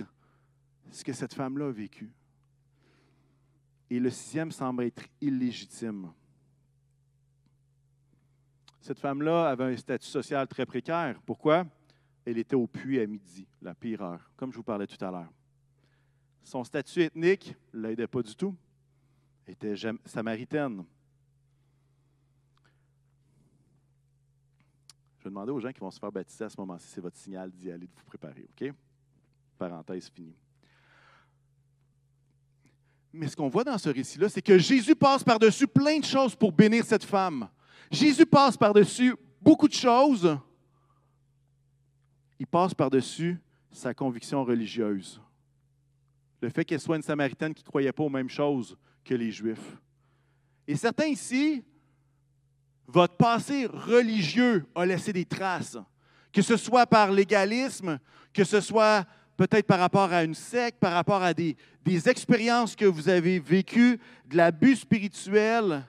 [0.90, 2.10] ce que cette femme-là a vécu.
[3.90, 6.10] Et le sixième semble être illégitime.
[8.80, 11.20] Cette femme-là avait un statut social très précaire.
[11.26, 11.66] Pourquoi?
[12.24, 15.10] Elle était au puits à midi, la pire heure, comme je vous parlais tout à
[15.10, 15.30] l'heure.
[16.44, 18.54] Son statut ethnique ne l'aidait pas du tout.
[19.46, 20.84] Elle était samaritaine.
[25.18, 27.16] Je vais demander aux gens qui vont se faire baptiser à ce moment-ci, c'est votre
[27.16, 28.46] signal d'y aller, de vous préparer.
[28.50, 28.72] OK?
[29.56, 30.36] Parenthèse finie.
[33.10, 36.34] Mais ce qu'on voit dans ce récit-là, c'est que Jésus passe par-dessus plein de choses
[36.34, 37.48] pour bénir cette femme.
[37.90, 40.36] Jésus passe par-dessus beaucoup de choses.
[42.38, 43.38] Il passe par-dessus
[43.70, 45.22] sa conviction religieuse
[46.44, 49.32] le fait qu'elle soit une Samaritaine qui ne croyait pas aux mêmes choses que les
[49.32, 49.78] Juifs.
[50.68, 51.64] Et certains ici,
[52.86, 55.78] votre passé religieux a laissé des traces,
[56.30, 57.98] que ce soit par légalisme,
[58.34, 59.06] que ce soit
[59.38, 63.38] peut-être par rapport à une secte, par rapport à des, des expériences que vous avez
[63.38, 65.82] vécues, de l'abus spirituel.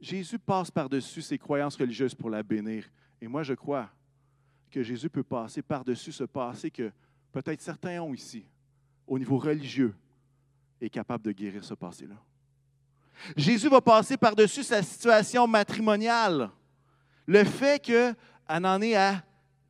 [0.00, 2.88] Jésus passe par-dessus ces croyances religieuses pour la bénir.
[3.20, 3.90] Et moi, je crois
[4.70, 6.90] que Jésus peut passer par-dessus ce passé que
[7.30, 8.46] peut-être certains ont ici
[9.12, 9.94] au niveau religieux,
[10.80, 12.16] est capable de guérir ce passé-là.
[13.36, 16.50] Jésus va passer par-dessus sa situation matrimoniale.
[17.26, 18.16] Le fait qu'elle
[18.48, 19.22] en est à,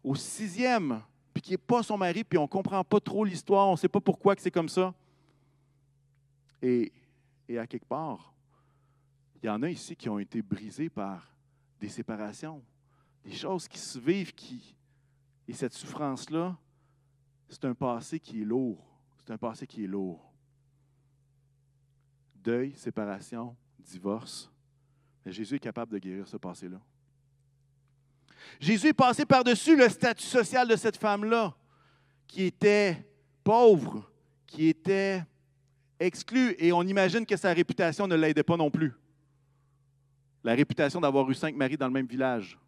[0.04, 1.02] au sixième,
[1.34, 3.76] puis qu'il n'est pas son mari, puis on ne comprend pas trop l'histoire, on ne
[3.76, 4.94] sait pas pourquoi que c'est comme ça.
[6.62, 6.92] Et,
[7.58, 8.32] à quelque part,
[9.42, 11.34] il y en a ici qui ont été brisés par
[11.80, 12.62] des séparations,
[13.24, 14.76] des choses qui se vivent, qui,
[15.48, 16.56] et cette souffrance-là,
[17.48, 18.91] c'est un passé qui est lourd.
[19.24, 20.32] C'est un passé qui est lourd.
[22.34, 24.50] Deuil, séparation, divorce.
[25.24, 26.80] Mais Jésus est capable de guérir ce passé-là.
[28.58, 31.54] Jésus est passé par-dessus le statut social de cette femme-là,
[32.26, 33.06] qui était
[33.44, 34.10] pauvre,
[34.46, 35.24] qui était
[36.00, 38.92] exclue, et on imagine que sa réputation ne l'aidait pas non plus.
[40.42, 42.58] La réputation d'avoir eu cinq maris dans le même village.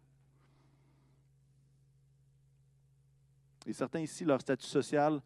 [3.65, 5.21] Et certains ici, leur statut social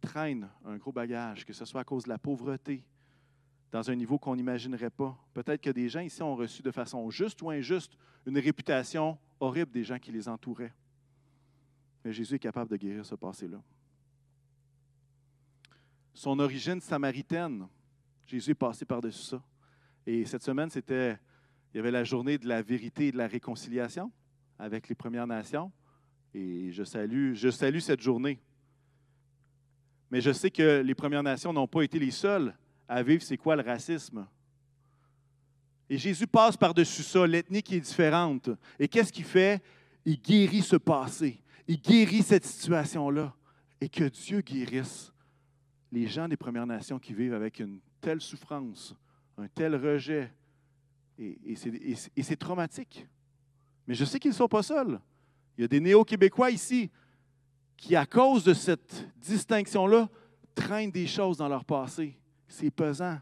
[0.00, 2.82] traîne un gros bagage, que ce soit à cause de la pauvreté,
[3.70, 5.16] dans un niveau qu'on n'imaginerait pas.
[5.32, 9.70] Peut-être que des gens ici ont reçu de façon juste ou injuste une réputation horrible
[9.70, 10.74] des gens qui les entouraient.
[12.04, 13.62] Mais Jésus est capable de guérir ce passé-là.
[16.14, 17.68] Son origine samaritaine,
[18.26, 19.42] Jésus est passé par-dessus ça.
[20.06, 21.18] Et cette semaine, c'était,
[21.72, 24.10] il y avait la journée de la vérité et de la réconciliation
[24.58, 25.70] avec les Premières Nations.
[26.34, 28.40] Et je salue, je salue cette journée.
[30.10, 32.54] Mais je sais que les Premières Nations n'ont pas été les seules
[32.88, 34.26] à vivre c'est quoi le racisme.
[35.88, 38.50] Et Jésus passe par-dessus ça, l'ethnie qui est différente.
[38.78, 39.62] Et qu'est-ce qu'il fait?
[40.04, 41.42] Il guérit ce passé.
[41.66, 43.34] Il guérit cette situation-là.
[43.80, 45.12] Et que Dieu guérisse
[45.92, 48.94] les gens des Premières Nations qui vivent avec une telle souffrance,
[49.36, 50.32] un tel rejet.
[51.18, 53.06] Et, c'est traumatique.
[53.86, 55.00] Mais je sais qu'ils ne sont pas seuls.
[55.58, 56.90] Il y a des néo-québécois ici
[57.80, 60.08] qui, à cause de cette distinction-là,
[60.54, 62.14] traînent des choses dans leur passé.
[62.46, 63.18] C'est pesant,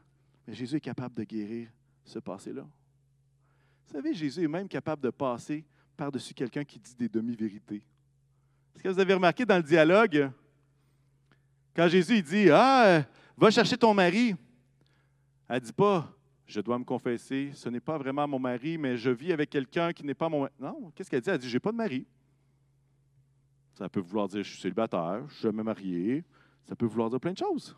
[0.47, 1.69] mais Jésus est capable de guérir
[2.05, 2.63] ce passé-là.
[2.63, 5.65] Vous savez, Jésus est même capable de passer
[5.97, 7.85] par-dessus quelqu'un qui dit des demi-vérités.
[8.75, 10.29] Est-ce que vous avez remarqué dans le dialogue,
[11.75, 13.05] quand Jésus dit Ah,
[13.37, 14.35] va chercher ton mari,
[15.49, 16.13] elle ne dit pas
[16.47, 19.93] Je dois me confesser, ce n'est pas vraiment mon mari, mais je vis avec quelqu'un
[19.93, 20.53] qui n'est pas mon mari.
[20.59, 21.31] Non, qu'est-ce qu'elle dit?
[21.31, 22.05] Elle dit Je n'ai pas de mari.
[23.79, 26.25] Ça peut vouloir dire je suis célibataire, je suis jamais marié.
[26.65, 27.77] Ça peut vouloir dire plein de choses.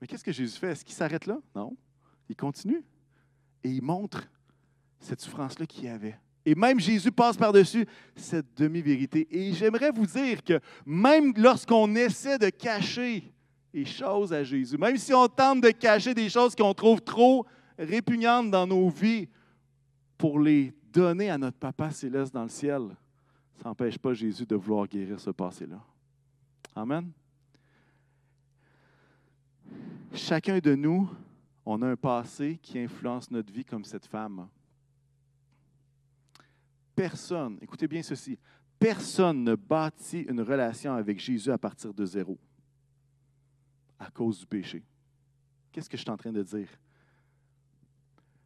[0.00, 0.70] Mais qu'est-ce que Jésus fait?
[0.70, 1.38] Est-ce qu'il s'arrête là?
[1.56, 1.76] Non.
[2.28, 2.84] Il continue.
[3.64, 4.28] Et il montre
[5.00, 6.16] cette souffrance-là qu'il y avait.
[6.46, 9.26] Et même Jésus passe par-dessus cette demi-vérité.
[9.28, 13.34] Et j'aimerais vous dire que même lorsqu'on essaie de cacher
[13.74, 17.44] les choses à Jésus, même si on tente de cacher des choses qu'on trouve trop
[17.76, 19.28] répugnantes dans nos vies
[20.16, 22.96] pour les donner à notre Papa céleste dans le ciel,
[23.64, 25.82] n'empêche pas Jésus de vouloir guérir ce passé-là.
[26.74, 27.10] Amen.
[30.14, 31.08] Chacun de nous,
[31.64, 34.48] on a un passé qui influence notre vie comme cette femme.
[36.94, 38.38] Personne, écoutez bien ceci,
[38.78, 42.38] personne ne bâtit une relation avec Jésus à partir de zéro
[44.02, 44.82] à cause du péché.
[45.70, 46.68] Qu'est-ce que je suis en train de dire?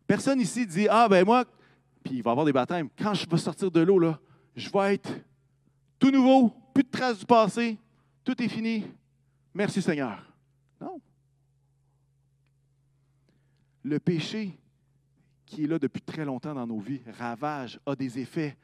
[0.07, 1.45] Personne ici dit Ah, ben moi,
[2.05, 2.89] puis il va y avoir des baptêmes.
[2.97, 4.21] Quand je vais sortir de l'eau, là,
[4.57, 5.13] je vais être
[5.99, 7.79] tout nouveau, plus de traces du passé,
[8.25, 8.85] tout est fini.
[9.55, 10.21] Merci Seigneur.
[10.81, 11.01] Non.
[13.83, 14.59] Le péché
[15.45, 18.57] qui est là depuis très longtemps dans nos vies ravage, a des effets,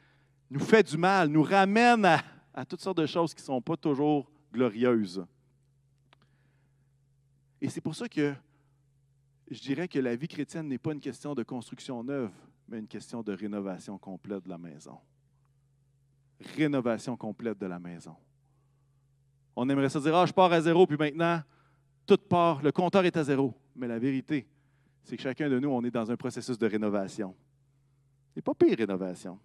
[0.50, 2.04] nous fait du mal, nous ramène
[2.52, 5.24] à, toutes sortes de choses qui ne sont pas toujours glorieuses.
[7.60, 8.34] Et c'est pour ça que
[9.48, 12.32] je dirais que la vie chrétienne n'est pas une question de construction neuve,
[12.66, 14.98] mais une question de rénovation complète de la maison
[16.56, 18.16] rénovation complète de la maison.
[19.54, 21.42] On aimerait se dire, ah, je pars à zéro, puis maintenant,
[22.06, 23.54] tout part, le compteur est à zéro.
[23.76, 24.46] Mais la vérité,
[25.04, 27.34] c'est que chacun de nous, on est dans un processus de rénovation.
[28.34, 29.38] Et pas pire rénovation.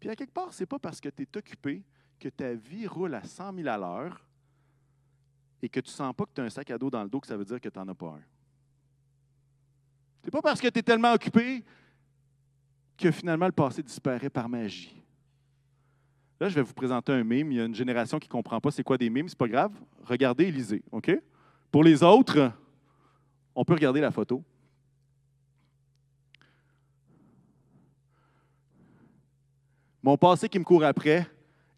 [0.00, 1.82] Puis à quelque part, ce n'est pas parce que tu es occupé
[2.18, 4.26] que ta vie roule à 100 000 à l'heure
[5.62, 7.20] et que tu sens pas que tu as un sac à dos dans le dos
[7.20, 8.22] que ça veut dire que tu n'en as pas un.
[10.22, 11.64] Ce n'est pas parce que tu es tellement occupé
[13.00, 14.94] que finalement le passé disparaît par magie.
[16.38, 17.50] Là, je vais vous présenter un mime.
[17.52, 19.28] Il y a une génération qui ne comprend pas c'est quoi des mimes.
[19.28, 19.72] C'est pas grave.
[20.04, 20.82] Regardez et lisez.
[20.92, 21.10] OK?
[21.70, 22.52] Pour les autres,
[23.54, 24.42] on peut regarder la photo.
[30.02, 31.26] Mon passé qui me court après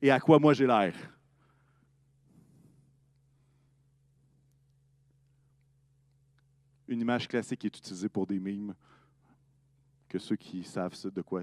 [0.01, 0.95] et à quoi moi j'ai l'air.
[6.87, 8.75] Une image classique est utilisée pour des mimes
[10.13, 11.41] que ceux qui savent de quoi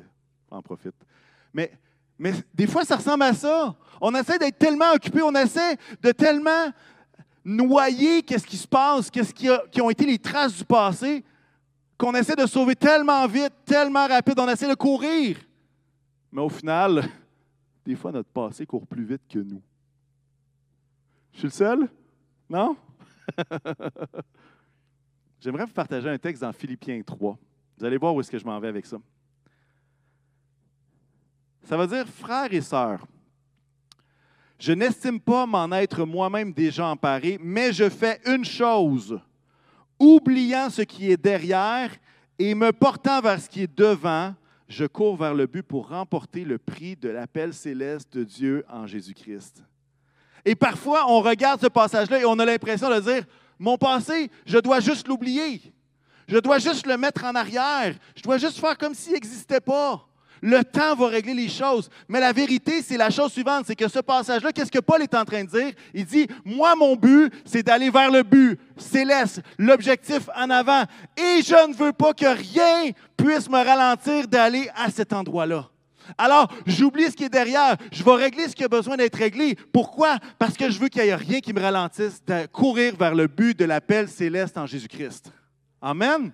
[0.52, 1.04] en profitent.
[1.52, 1.72] Mais,
[2.20, 3.76] mais des fois, ça ressemble à ça.
[4.00, 6.72] On essaie d'être tellement occupé, on essaie de tellement
[7.44, 11.26] noyer qu'est-ce qui se passe, qu'est-ce qui, qui ont été les traces du passé,
[11.98, 15.38] qu'on essaie de sauver tellement vite, tellement rapide, on essaie de courir.
[16.32, 17.10] Mais au final,
[17.84, 19.64] des fois, notre passé court plus vite que nous.
[21.34, 21.90] Je suis le seul?
[22.48, 22.78] Non?
[25.42, 27.36] J'aimerais vous partager un texte dans Philippiens 3.
[27.80, 28.98] Vous allez voir où est-ce que je m'en vais avec ça.
[31.64, 33.06] Ça va dire, frères et sœurs,
[34.60, 39.18] je n'estime pas m'en être moi-même déjà emparé, mais je fais une chose,
[39.98, 41.96] oubliant ce qui est derrière
[42.38, 44.36] et me portant vers ce qui est devant,
[44.68, 48.88] je cours vers le but pour remporter le prix de l'appel céleste de Dieu en
[48.88, 49.64] Jésus-Christ.
[50.44, 53.24] Et parfois, on regarde ce passage-là et on a l'impression de dire,
[53.58, 55.74] mon passé, je dois juste l'oublier.
[56.30, 57.96] Je dois juste le mettre en arrière.
[58.16, 60.06] Je dois juste faire comme s'il n'existait pas.
[60.42, 61.90] Le temps va régler les choses.
[62.08, 65.16] Mais la vérité, c'est la chose suivante, c'est que ce passage-là, qu'est-ce que Paul est
[65.16, 65.74] en train de dire?
[65.94, 70.84] Il dit, moi, mon but, c'est d'aller vers le but céleste, l'objectif en avant.
[71.18, 75.68] Et je ne veux pas que rien puisse me ralentir d'aller à cet endroit-là.
[76.18, 77.76] Alors, j'oublie ce qui est derrière.
[77.92, 79.58] Je vais régler ce qui a besoin d'être réglé.
[79.74, 80.18] Pourquoi?
[80.38, 83.28] Parce que je veux qu'il n'y ait rien qui me ralentisse de courir vers le
[83.28, 85.32] but de l'appel céleste en Jésus-Christ.
[85.82, 86.32] Amen.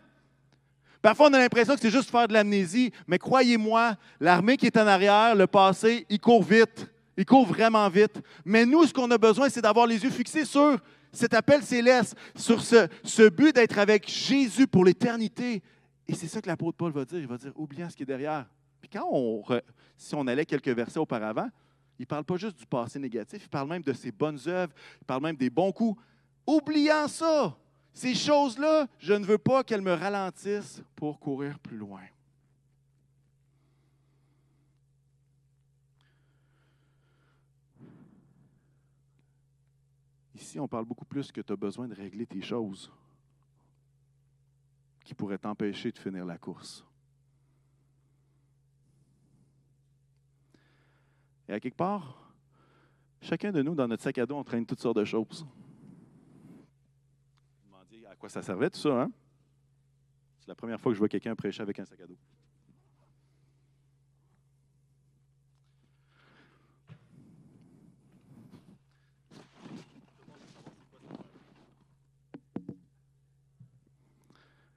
[1.01, 4.77] Parfois, on a l'impression que c'est juste faire de l'amnésie, mais croyez-moi, l'armée qui est
[4.77, 6.89] en arrière, le passé, il court vite.
[7.17, 8.21] Il court vraiment vite.
[8.43, 10.77] Mais nous, ce qu'on a besoin, c'est d'avoir les yeux fixés sur
[11.11, 15.61] cet appel céleste, sur ce, but d'être avec Jésus pour l'éternité.
[16.07, 17.19] Et c'est ça que l'apôtre Paul va dire.
[17.19, 18.45] Il va dire, oubliant ce qui est derrière.
[18.81, 19.43] Puis quand on,
[19.95, 21.49] si on allait quelques versets auparavant,
[21.97, 24.73] il ne parle pas juste du passé négatif, il parle même de ses bonnes œuvres,
[25.01, 26.01] il parle même des bons coups.
[26.45, 27.55] Oubliant ça,
[27.95, 32.03] ces choses-là, je ne veux pas qu'elles me ralentissent pour courir plus loin.
[40.35, 42.91] Ici, on parle beaucoup plus que tu as besoin de régler tes choses
[45.05, 46.83] qui pourraient t'empêcher de finir la course.
[51.47, 52.33] Et à quelque part,
[53.21, 55.45] chacun de nous, dans notre sac à dos, on traîne toutes sortes de choses.
[57.63, 59.11] Vous me demandiez à ça servait tout ça, hein?
[60.39, 62.17] C'est la première fois que je vois quelqu'un prêcher avec un sac à dos.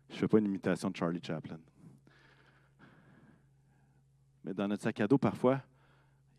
[0.09, 1.61] Je ne fais pas une imitation de Charlie Chaplin.
[4.43, 5.63] Mais dans notre sac à dos, parfois,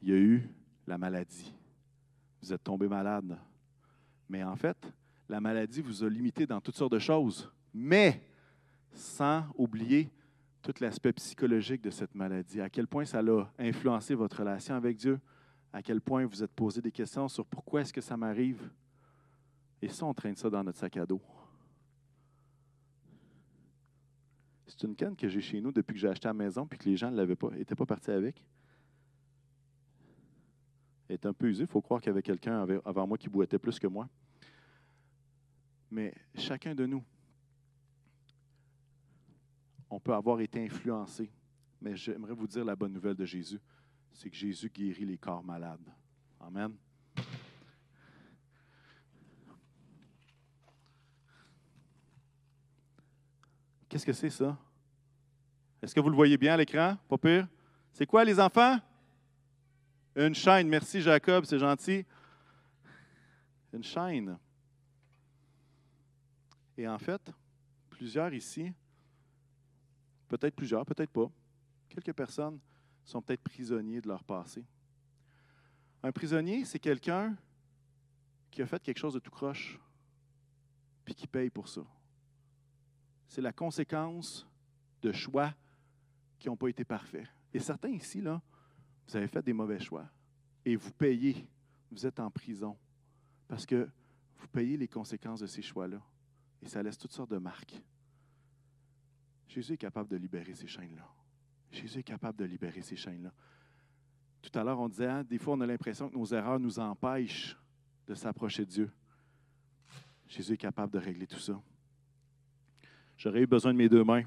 [0.02, 0.50] il y a eu
[0.86, 1.54] la maladie.
[2.41, 3.38] Vous êtes tombé malade.
[4.28, 4.91] Mais en fait,
[5.30, 7.52] la maladie vous a limité dans toutes sortes de choses.
[7.74, 8.22] Mais
[8.92, 10.12] sans oublier
[10.62, 14.98] tout l'aspect psychologique de cette maladie, à quel point ça a influencé votre relation avec
[14.98, 15.20] Dieu,
[15.72, 18.70] à quel point vous êtes posé des questions sur pourquoi est-ce que ça m'arrive.
[19.82, 21.22] Et ça, on traîne ça dans notre sac à dos.
[24.65, 26.78] C'est une canne que j'ai chez nous depuis que j'ai acheté à la maison puis
[26.78, 28.44] que les gens ne l'avaient pas, n'étaient pas partis avec.
[31.08, 31.63] Elle est un peu usée.
[31.63, 34.08] Il faut croire qu'il y avait quelqu'un avant moi qui boitait plus que moi.
[35.91, 37.04] Mais chacun de nous,
[39.89, 41.32] on peut avoir été influencé.
[41.82, 43.60] Mais j'aimerais vous dire la bonne nouvelle de Jésus,
[44.12, 45.88] c'est que Jésus guérit les corps malades.
[46.39, 46.75] Amen.
[53.88, 54.56] Qu'est-ce que c'est ça?
[55.82, 56.97] Est-ce que vous le voyez bien à l'écran?
[57.08, 57.47] Pas pire?
[57.91, 58.78] C'est quoi, les enfants?
[60.15, 60.67] Une chaîne.
[60.67, 62.06] Merci, Jacob, c'est gentil.
[63.73, 64.38] Une chaîne.
[66.80, 67.22] Et en fait,
[67.89, 68.72] plusieurs ici,
[70.30, 71.30] peut-être plusieurs, peut-être pas,
[71.89, 72.58] quelques personnes
[73.04, 74.63] sont peut-être prisonniers de leur passé.
[76.02, 77.36] Un prisonnier, c'est quelqu'un
[78.50, 79.78] qui a fait quelque chose de tout croche,
[81.04, 81.82] puis qui paye pour ça.
[83.28, 84.48] C'est la conséquence
[85.02, 85.54] de choix
[86.39, 87.28] qui n'ont pas été parfaits.
[87.54, 88.42] Et certains ici, là,
[89.06, 90.10] vous avez fait des mauvais choix.
[90.63, 91.46] Et vous payez.
[91.92, 92.78] Vous êtes en prison.
[93.50, 93.89] Parce que
[94.38, 96.02] vous payez les conséquences de ces choix-là.
[96.62, 97.82] Et ça laisse toutes sortes de marques.
[99.48, 101.08] Jésus est capable de libérer ces chaînes-là.
[101.72, 103.34] Jésus est capable de libérer ces chaînes-là.
[104.41, 106.80] Tout à l'heure, on disait, hein, des fois, on a l'impression que nos erreurs nous
[106.80, 107.58] empêchent
[108.08, 108.91] de s'approcher de Dieu.
[110.28, 111.60] Jésus est capable de régler tout ça.
[113.17, 114.24] J'aurais eu besoin de mes deux mains.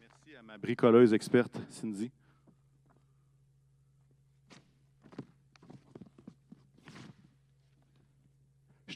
[0.00, 2.10] Merci à ma bricoleuse experte, Cindy.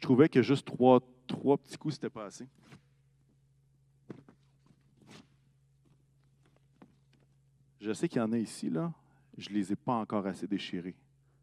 [0.07, 2.47] Trouvais que juste trois, trois petits coups, c'était pas assez.
[7.81, 8.95] Je sais qu'il y en a ici, là,
[9.37, 10.95] je ne les ai pas encore assez déchirés,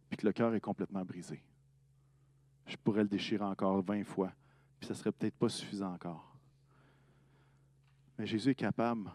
[0.09, 1.43] puis que le cœur est complètement brisé.
[2.65, 4.31] je pourrais le déchirer encore 20 fois,
[4.79, 6.33] puis ça ne serait peut-être pas suffisant encore.
[8.17, 9.11] Mais Jésus est capable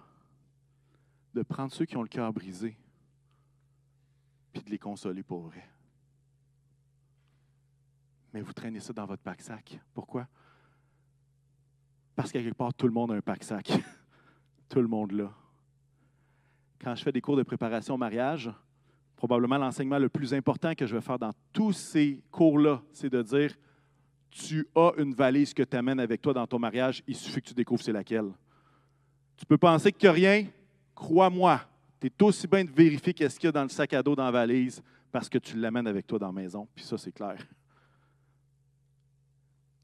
[1.33, 2.77] de prendre ceux qui ont le cœur brisé,
[4.53, 5.67] puis de les consoler pour vrai.
[8.39, 9.81] Mais vous traînez ça dans votre pack-sac.
[9.93, 10.29] Pourquoi?
[12.15, 13.73] Parce qu'à quelque part, tout le monde a un pack-sac.
[14.69, 15.33] tout le monde l'a.
[16.81, 18.49] Quand je fais des cours de préparation au mariage,
[19.17, 23.21] probablement l'enseignement le plus important que je vais faire dans tous ces cours-là, c'est de
[23.23, 23.57] dire
[24.31, 27.49] tu as une valise que tu amènes avec toi dans ton mariage, il suffit que
[27.49, 28.31] tu découvres c'est laquelle.
[29.37, 30.47] Tu peux penser qu'il n'y a rien,
[30.95, 31.61] crois-moi,
[32.01, 34.15] tu es aussi bien de vérifier qu'est-ce qu'il y a dans le sac à dos,
[34.15, 37.11] dans la valise, parce que tu l'amènes avec toi dans la maison, puis ça, c'est
[37.11, 37.45] clair.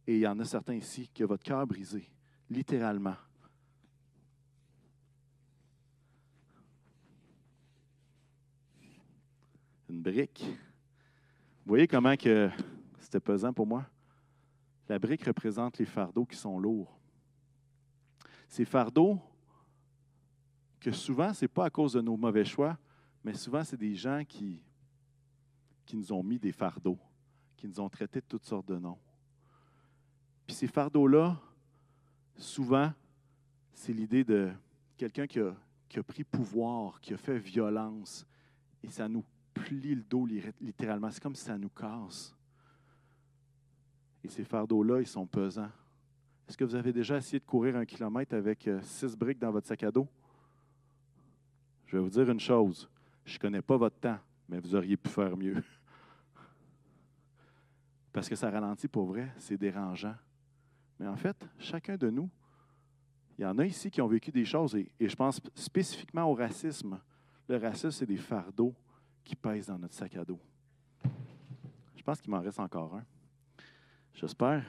[0.07, 2.09] Et il y en a certains ici qui ont votre cœur brisé,
[2.51, 3.17] littéralement.
[9.95, 10.45] une brique.
[10.45, 12.51] Vous voyez comment que
[12.99, 13.87] c'était pesant pour moi?
[14.89, 16.99] La brique représente les fardeaux qui sont lourds.
[18.49, 19.21] Ces fardeaux,
[20.81, 22.77] que souvent, ce n'est pas à cause de nos mauvais choix,
[23.23, 24.61] mais souvent, c'est des gens qui,
[25.87, 26.99] qui nous ont mis des fardeaux,
[27.57, 28.99] qui nous ont traités de toutes sortes de noms.
[30.47, 31.41] Puis ces fardeaux-là,
[32.37, 32.93] souvent,
[33.73, 34.53] c'est l'idée de
[34.97, 38.27] quelqu'un qui a, pris pouvoir, qui a fait violence,
[38.83, 40.27] et ça nous plie le dos
[40.61, 41.11] littéralement.
[41.11, 42.35] C'est comme si ça nous casse.
[44.23, 45.71] Et ces fardeaux-là, ils sont pesants.
[46.49, 49.51] Est-ce que vous avez déjà essayé de courir un kilomètre avec euh, six briques dans
[49.51, 50.09] votre sac à dos?
[51.87, 52.89] Je vais vous dire une chose.
[53.25, 55.63] Je ne connais pas votre temps, mais vous auriez pu faire mieux.
[58.13, 60.15] Parce que ça ralentit pour vrai, c'est dérangeant.
[60.99, 62.31] Mais en fait, chacun de nous,
[63.39, 66.35] il y en a ici qui ont vécu des choses, et, je pense spécifiquement au
[66.35, 67.01] racisme.
[67.49, 68.75] Le racisme, c'est des fardeaux
[69.25, 70.41] qui pèse dans notre sac à dos.
[71.97, 73.05] Je pense qu'il m'en reste encore un.
[74.13, 74.65] J'espère.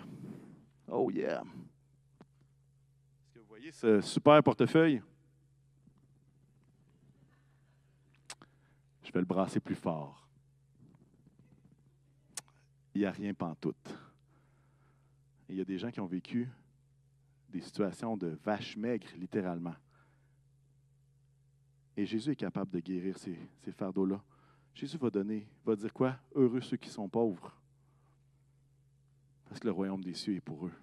[0.88, 1.42] Oh yeah!
[1.42, 5.02] Est-ce que vous voyez ce super portefeuille?
[9.04, 10.28] Je vais le brasser plus fort.
[12.96, 14.05] Il n'y a rien pantoute.
[15.50, 16.50] Il y a des gens qui ont vécu
[17.50, 19.76] des situations de vache maigre, littéralement.
[21.96, 24.22] Et Jésus est capable de guérir ces, ces fardeaux-là.
[24.74, 26.20] Jésus va donner, va dire quoi?
[26.34, 27.56] Heureux ceux qui sont pauvres.
[29.48, 30.74] Parce que le royaume des cieux est pour eux.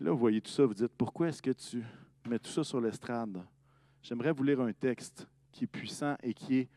[0.00, 1.84] Là, vous voyez tout ça, vous dites, pourquoi est-ce que tu
[2.26, 3.44] mets tout ça sur l'estrade?
[4.02, 6.68] J'aimerais vous lire un texte qui est puissant et qui est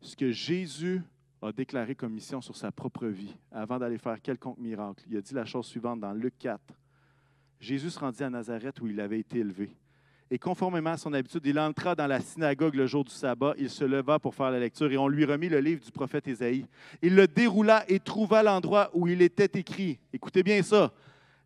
[0.00, 1.02] ce que Jésus
[1.46, 5.04] a déclaré comme mission sur sa propre vie avant d'aller faire quelconque miracle.
[5.10, 6.60] Il a dit la chose suivante dans Luc 4.
[7.60, 9.76] Jésus se rendit à Nazareth où il avait été élevé.
[10.30, 13.68] Et conformément à son habitude, il entra dans la synagogue le jour du sabbat, il
[13.68, 16.66] se leva pour faire la lecture et on lui remit le livre du prophète Ésaïe.
[17.02, 19.98] Il le déroula et trouva l'endroit où il était écrit.
[20.12, 20.92] Écoutez bien ça.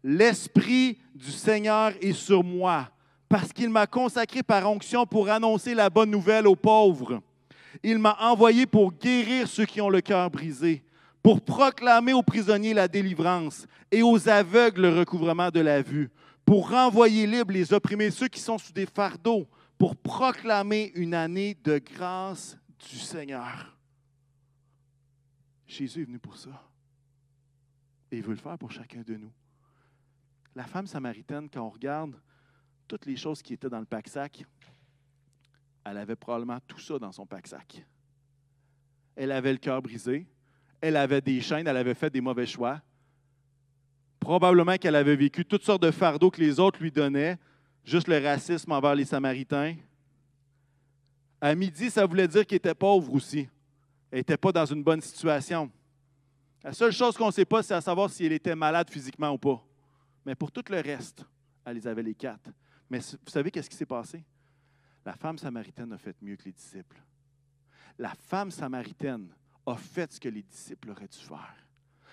[0.05, 2.89] L'Esprit du Seigneur est sur moi
[3.29, 7.21] parce qu'il m'a consacré par onction pour annoncer la bonne nouvelle aux pauvres.
[7.83, 10.85] Il m'a envoyé pour guérir ceux qui ont le cœur brisé,
[11.23, 16.11] pour proclamer aux prisonniers la délivrance et aux aveugles le recouvrement de la vue,
[16.45, 21.57] pour renvoyer libres les opprimés, ceux qui sont sous des fardeaux, pour proclamer une année
[21.63, 22.59] de grâce
[22.91, 23.77] du Seigneur.
[25.67, 26.69] Jésus est venu pour ça.
[28.11, 29.33] Et il veut le faire pour chacun de nous.
[30.55, 32.19] La femme samaritaine, quand on regarde
[32.89, 34.45] toutes les choses qui étaient dans le pack-sac,
[35.91, 37.85] elle avait probablement tout ça dans son pack-sac.
[39.17, 40.27] Elle avait le cœur brisé,
[40.81, 42.81] elle avait des chaînes, elle avait fait des mauvais choix,
[44.21, 47.39] Probablement qu'elle avait vécu toutes sortes de fardeaux que les autres lui donnaient,
[47.85, 49.77] juste le racisme envers les Samaritains.
[51.41, 53.49] À midi, ça voulait dire qu'elle était pauvre aussi.
[54.11, 55.71] Elle n'était pas dans une bonne situation.
[56.65, 59.31] La seule chose qu'on ne sait pas, c'est à savoir si elle était malade physiquement
[59.31, 59.65] ou pas.
[60.27, 61.25] Mais pour tout le reste,
[61.65, 62.51] elle les avait les quatre.
[62.91, 64.23] Mais vous savez qu'est-ce qui s'est passé?
[65.09, 67.01] La femme samaritaine a fait mieux que les disciples.
[67.99, 69.29] La femme samaritaine
[69.65, 71.57] a fait ce que les disciples auraient dû faire.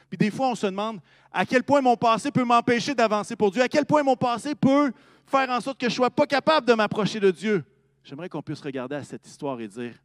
[0.07, 3.51] Puis des fois, on se demande à quel point mon passé peut m'empêcher d'avancer pour
[3.51, 4.93] Dieu, à quel point mon passé peut
[5.25, 7.65] faire en sorte que je ne sois pas capable de m'approcher de Dieu?
[8.01, 10.01] J'aimerais qu'on puisse regarder à cette histoire et dire,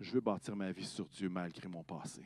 [0.00, 2.24] je veux bâtir ma vie sur Dieu malgré mon passé.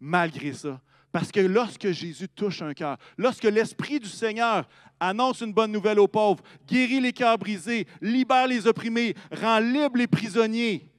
[0.00, 0.80] Malgré ça.
[1.10, 4.68] Parce que lorsque Jésus touche un cœur, lorsque l'Esprit du Seigneur
[5.00, 9.96] annonce une bonne nouvelle aux pauvres, guérit les cœurs brisés, libère les opprimés, rend libres
[9.96, 10.90] les prisonniers,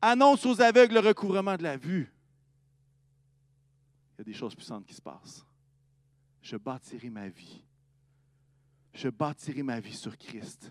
[0.00, 2.12] annonce aux aveugles le recouvrement de la vue,
[4.14, 5.44] il y a des choses puissantes qui se passent.
[6.40, 7.64] Je bâtirai ma vie.
[8.92, 10.70] Je bâtirai ma vie sur Christ.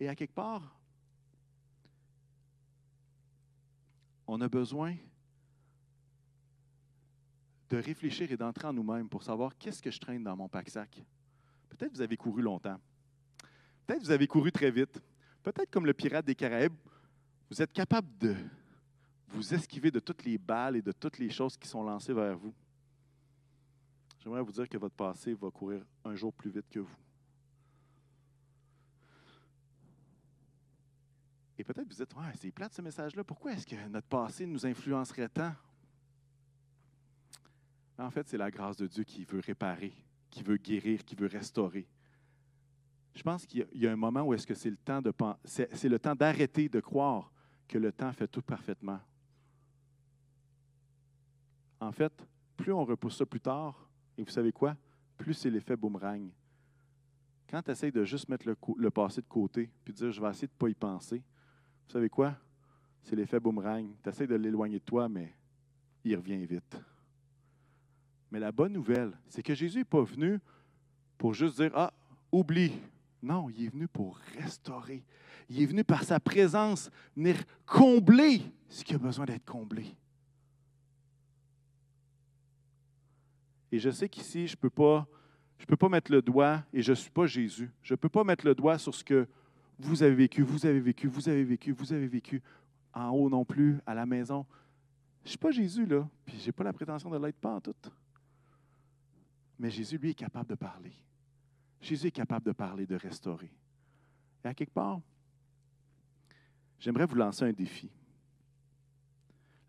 [0.00, 0.76] Et à quelque part,
[4.26, 4.96] on a besoin
[7.72, 11.02] de réfléchir et d'entrer en nous-mêmes pour savoir qu'est-ce que je traîne dans mon pack-sac.
[11.70, 12.78] Peut-être vous avez couru longtemps.
[13.86, 15.00] Peut-être vous avez couru très vite.
[15.42, 16.76] Peut-être comme le pirate des Caraïbes,
[17.48, 18.36] vous êtes capable de
[19.28, 22.36] vous esquiver de toutes les balles et de toutes les choses qui sont lancées vers
[22.36, 22.52] vous.
[24.20, 26.96] J'aimerais vous dire que votre passé va courir un jour plus vite que vous.
[31.56, 33.24] Et peut-être vous dites, ouais, c'est plate ce message-là.
[33.24, 35.54] Pourquoi est-ce que notre passé nous influencerait tant?
[38.02, 39.94] En fait, c'est la grâce de Dieu qui veut réparer,
[40.28, 41.88] qui veut guérir, qui veut restaurer.
[43.14, 45.12] Je pense qu'il y a un moment où est-ce que c'est le temps de
[45.44, 47.30] c'est d'arrêter de croire
[47.68, 48.98] que le temps fait tout parfaitement.
[51.78, 52.12] En fait,
[52.56, 53.88] plus on repousse ça plus tard,
[54.18, 54.76] et vous savez quoi?
[55.16, 56.28] Plus c'est l'effet boomerang.
[57.48, 60.30] Quand tu essaies de juste mettre le, passé de côté, puis de dire je vais
[60.30, 62.34] essayer de ne pas y penser, vous savez quoi?
[63.04, 63.94] C'est l'effet boomerang.
[64.02, 65.36] Tu essaies de l'éloigner de toi, mais
[66.04, 66.80] il revient vite.
[68.32, 70.40] Mais la bonne nouvelle, c'est que Jésus n'est pas venu
[71.18, 71.92] pour juste dire Ah,
[72.32, 72.72] oublie.
[73.22, 75.04] Non, il est venu pour restaurer.
[75.50, 79.94] Il est venu par sa présence venir combler ce qui a besoin d'être comblé.
[83.70, 85.06] Et je sais qu'ici, je ne peux, pas,
[85.68, 88.24] peux pas mettre le doigt, et je ne suis pas Jésus, je ne peux pas
[88.24, 89.28] mettre le doigt sur ce que
[89.78, 92.42] vous avez vécu, vous avez vécu, vous avez vécu, vous avez vécu,
[92.94, 94.46] en haut non plus, à la maison.
[95.22, 97.54] Je ne suis pas Jésus, là, puis je n'ai pas la prétention de l'être pas
[97.54, 97.74] en tout.
[99.62, 100.92] Mais Jésus, lui, est capable de parler.
[101.80, 103.52] Jésus est capable de parler, de restaurer.
[104.44, 105.00] Et à quelque part,
[106.80, 107.88] j'aimerais vous lancer un défi.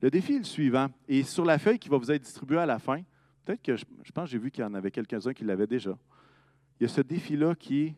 [0.01, 0.87] Le défi est le suivant.
[1.07, 3.03] Et sur la feuille qui va vous être distribuée à la fin,
[3.45, 5.95] peut-être que je, pense que j'ai vu qu'il y en avait quelques-uns qui l'avaient déjà.
[6.79, 7.93] Il y a ce défi-là qui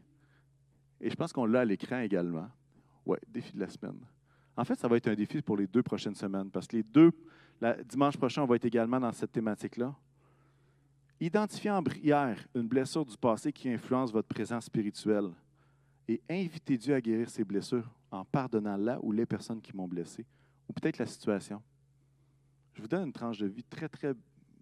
[1.00, 2.50] et je pense qu'on l'a à l'écran également.
[3.06, 4.00] Oui, défi de la semaine.
[4.58, 6.84] En fait, ça va être un défi pour les deux prochaines semaines, parce que les
[6.84, 7.14] deux,
[7.86, 9.96] dimanche prochain, on va être également dans cette thématique-là.
[11.20, 15.32] Identifiez en prière une blessure du passé qui influence votre présent spirituel
[16.07, 19.88] et invitez Dieu à guérir ces blessures en pardonnant là ou les personnes qui m'ont
[19.88, 20.26] blessé,
[20.68, 21.61] ou peut-être la situation.
[22.74, 24.13] Je vous donne une tranche de vie très, très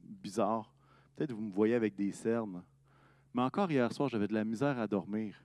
[0.04, 0.72] bizarre.
[1.16, 2.64] Peut-être vous me voyez avec des cernes.
[3.34, 5.36] Mais encore hier soir, j'avais de la misère à dormir.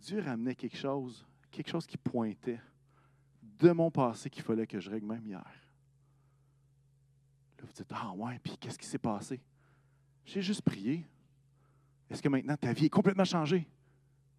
[0.00, 2.60] Dieu ramenait quelque chose, quelque chose qui pointait
[3.42, 5.44] de mon passé qu'il fallait que je règle même hier.
[7.58, 9.40] Là, vous dites, ah ouais, puis qu'est-ce qui s'est passé?
[10.24, 11.06] J'ai juste prié.
[12.10, 13.66] Est-ce que maintenant ta vie est complètement changée?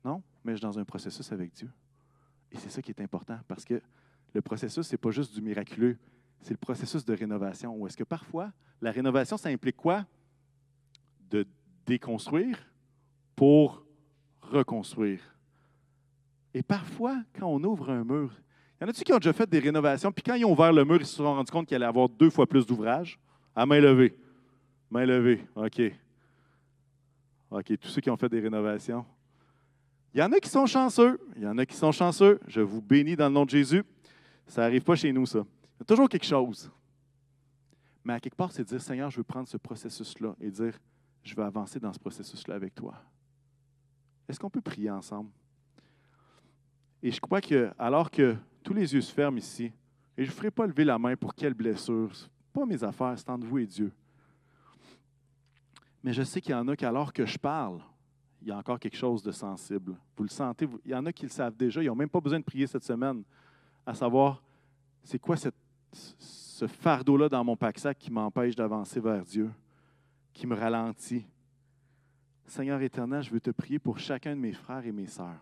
[0.05, 1.69] Non, mais je suis dans un processus avec Dieu.
[2.51, 3.81] Et c'est ça qui est important parce que
[4.33, 5.97] le processus, ce n'est pas juste du miraculeux,
[6.41, 7.75] c'est le processus de rénovation.
[7.75, 10.05] Ou est-ce que parfois, la rénovation, ça implique quoi?
[11.29, 11.47] De
[11.85, 12.57] déconstruire
[13.35, 13.85] pour
[14.41, 15.21] reconstruire.
[16.53, 18.31] Et parfois, quand on ouvre un mur,
[18.79, 20.73] il y en a-tu qui ont déjà fait des rénovations, puis quand ils ont ouvert
[20.73, 23.17] le mur, ils se sont rendus compte qu'il allait avoir deux fois plus d'ouvrages?
[23.55, 24.15] À main levée.
[24.93, 25.43] Main levée.
[25.55, 25.81] OK.
[27.49, 29.03] OK, tous ceux qui ont fait des rénovations.
[30.13, 31.19] Il y en a qui sont chanceux.
[31.35, 32.39] Il y en a qui sont chanceux.
[32.45, 33.83] Je vous bénis dans le nom de Jésus.
[34.45, 35.39] Ça n'arrive pas chez nous, ça.
[35.39, 36.71] Il y a toujours quelque chose.
[38.03, 40.77] Mais à quelque part, c'est dire, Seigneur, je veux prendre ce processus-là et dire,
[41.23, 42.93] je veux avancer dans ce processus-là avec toi.
[44.29, 45.31] Est-ce qu'on peut prier ensemble?
[47.01, 49.71] Et je crois que, alors que tous les yeux se ferment ici,
[50.15, 52.11] et je ne ferai pas lever la main pour quelle blessure,
[52.53, 53.91] pas mes affaires, c'est entre vous et Dieu.
[56.03, 57.81] Mais je sais qu'il y en a qui, alors que je parle,
[58.41, 59.95] il y a encore quelque chose de sensible.
[60.17, 62.19] Vous le sentez, il y en a qui le savent déjà, ils n'ont même pas
[62.19, 63.23] besoin de prier cette semaine,
[63.85, 64.43] à savoir,
[65.01, 69.49] c'est quoi ce fardeau-là dans mon pack-sac qui m'empêche d'avancer vers Dieu,
[70.33, 71.25] qui me ralentit.
[72.45, 75.39] Seigneur éternel, je veux te prier pour chacun de mes frères et mes sœurs.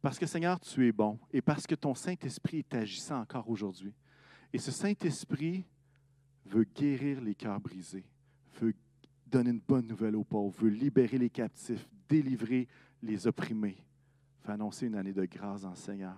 [0.00, 3.92] Parce que Seigneur, tu es bon et parce que ton Saint-Esprit est agissant encore aujourd'hui.
[4.52, 5.64] Et ce Saint-Esprit
[6.46, 8.06] veut guérir les cœurs brisés,
[8.60, 8.74] veut
[9.26, 12.68] donner une bonne nouvelle aux pauvres, veut libérer les captifs, délivrer
[13.02, 13.76] les opprimés,
[14.44, 16.16] veut annoncer une année de grâce en Seigneur.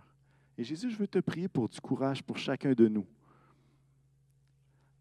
[0.56, 3.06] Et Jésus, je veux te prier pour du courage pour chacun de nous,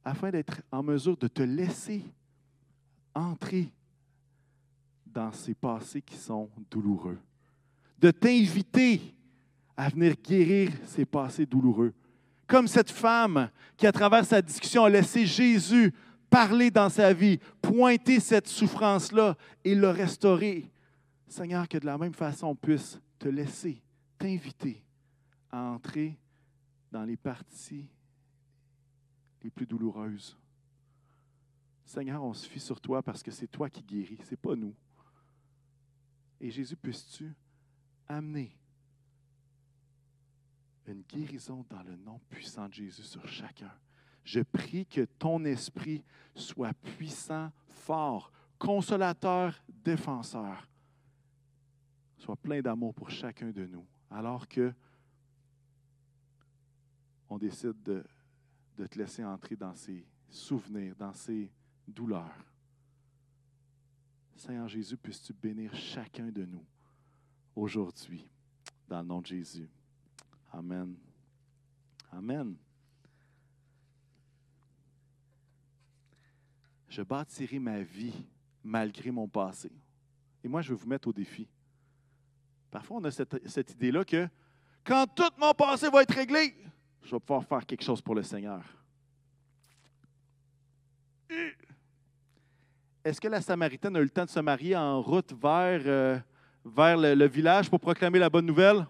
[0.04, 2.04] afin d'être en mesure de te laisser
[3.14, 3.72] entrer
[5.06, 7.18] dans ces passés qui sont douloureux
[8.00, 9.02] de t'inviter
[9.76, 11.94] à venir guérir ces passés douloureux.
[12.48, 15.94] Comme cette femme qui, à travers sa discussion, a laissé Jésus
[16.30, 20.70] parler dans sa vie, pointer cette souffrance-là et le restaurer.
[21.28, 23.82] Seigneur, que de la même façon, on puisse te laisser,
[24.18, 24.84] t'inviter
[25.52, 26.18] à entrer
[26.92, 27.88] dans les parties
[29.44, 30.38] les plus douloureuses.
[31.86, 34.56] Seigneur, on se fie sur toi parce que c'est toi qui guéris, ce n'est pas
[34.56, 34.76] nous.
[36.40, 37.34] Et Jésus, puisses-tu
[38.08, 38.56] amener
[40.86, 43.72] une guérison dans le nom puissant de Jésus sur chacun.
[44.28, 46.04] Je prie que ton esprit
[46.36, 50.68] soit puissant, fort, consolateur, défenseur,
[52.18, 54.74] soit plein d'amour pour chacun de nous, alors que
[57.30, 58.04] on décide de,
[58.78, 61.50] de te laisser entrer dans ces souvenirs, dans ces
[61.88, 62.46] douleurs.
[64.36, 66.66] Seigneur Jésus, puisses-tu bénir chacun de nous
[67.56, 68.30] aujourd'hui,
[68.90, 69.70] dans le nom de Jésus.
[70.52, 70.98] Amen.
[72.12, 72.58] Amen.
[76.98, 78.26] Je bâtirai ma vie
[78.64, 79.72] malgré mon passé.
[80.44, 81.48] Et moi, je vais vous mettre au défi.
[82.72, 84.28] Parfois, on a cette, idée-là que
[84.84, 86.56] quand tout mon passé va être réglé,
[87.04, 88.64] je vais pouvoir faire quelque chose pour le Seigneur.
[93.04, 96.20] Est-ce que la Samaritaine a eu le temps de se marier en route vers, euh,
[96.66, 98.88] le village pour proclamer la bonne nouvelle?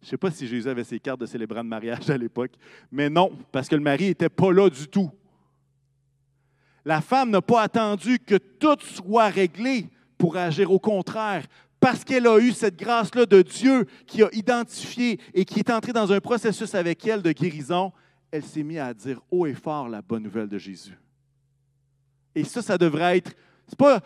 [0.00, 2.54] Je ne sais pas si Jésus avait ses cartes de célébrant de mariage à l'époque,
[2.90, 5.12] mais non, parce que le mari n'était pas là du tout.
[6.86, 10.70] La femme n'a pas attendu que tout soit réglé pour agir.
[10.70, 11.44] Au contraire,
[11.80, 15.92] parce qu'elle a eu cette grâce-là de Dieu qui a identifié et qui est entré
[15.92, 17.92] dans un processus avec elle de guérison,
[18.30, 20.96] elle s'est mise à dire haut et fort la bonne nouvelle de Jésus.
[22.36, 23.32] Et ça, ça devrait être.
[23.66, 24.00] C'est pas,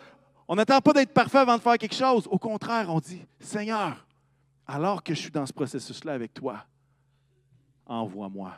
[0.47, 2.27] on n'attend pas d'être parfait avant de faire quelque chose.
[2.31, 4.07] Au contraire, on dit Seigneur,
[4.65, 6.65] alors que je suis dans ce processus-là avec toi,
[7.85, 8.53] envoie-moi.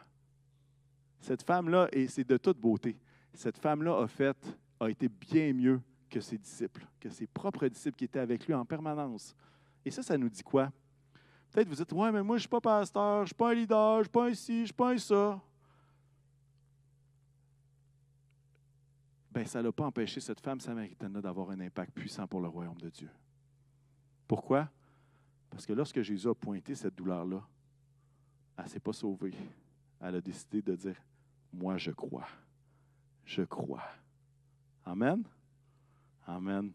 [1.20, 2.96] Cette femme-là, et c'est de toute beauté,
[3.34, 4.38] cette femme-là a fait,
[4.80, 8.54] a été bien mieux que ses disciples, que ses propres disciples qui étaient avec lui
[8.54, 9.36] en permanence.
[9.84, 10.72] Et ça, ça nous dit quoi?
[11.52, 13.52] Peut-être vous dites, ouais, mais moi, je ne suis pas pasteur, je ne suis pas
[13.52, 15.42] un leader, je ne suis pas un ci, je ne suis pas un ça.
[19.32, 22.78] Ben, ça n'a pas empêché cette femme samaritaine-là d'avoir un impact puissant pour le royaume
[22.78, 23.10] de Dieu.
[24.28, 24.70] Pourquoi?
[25.50, 27.42] Parce que lorsque Jésus a pointé cette douleur-là,
[28.58, 29.34] elle ne s'est pas sauvée.
[30.00, 30.96] Elle a décidé de dire,
[31.52, 32.28] moi, je crois.
[33.26, 33.84] Je crois.
[34.86, 35.24] Amen.
[36.28, 36.72] Amen.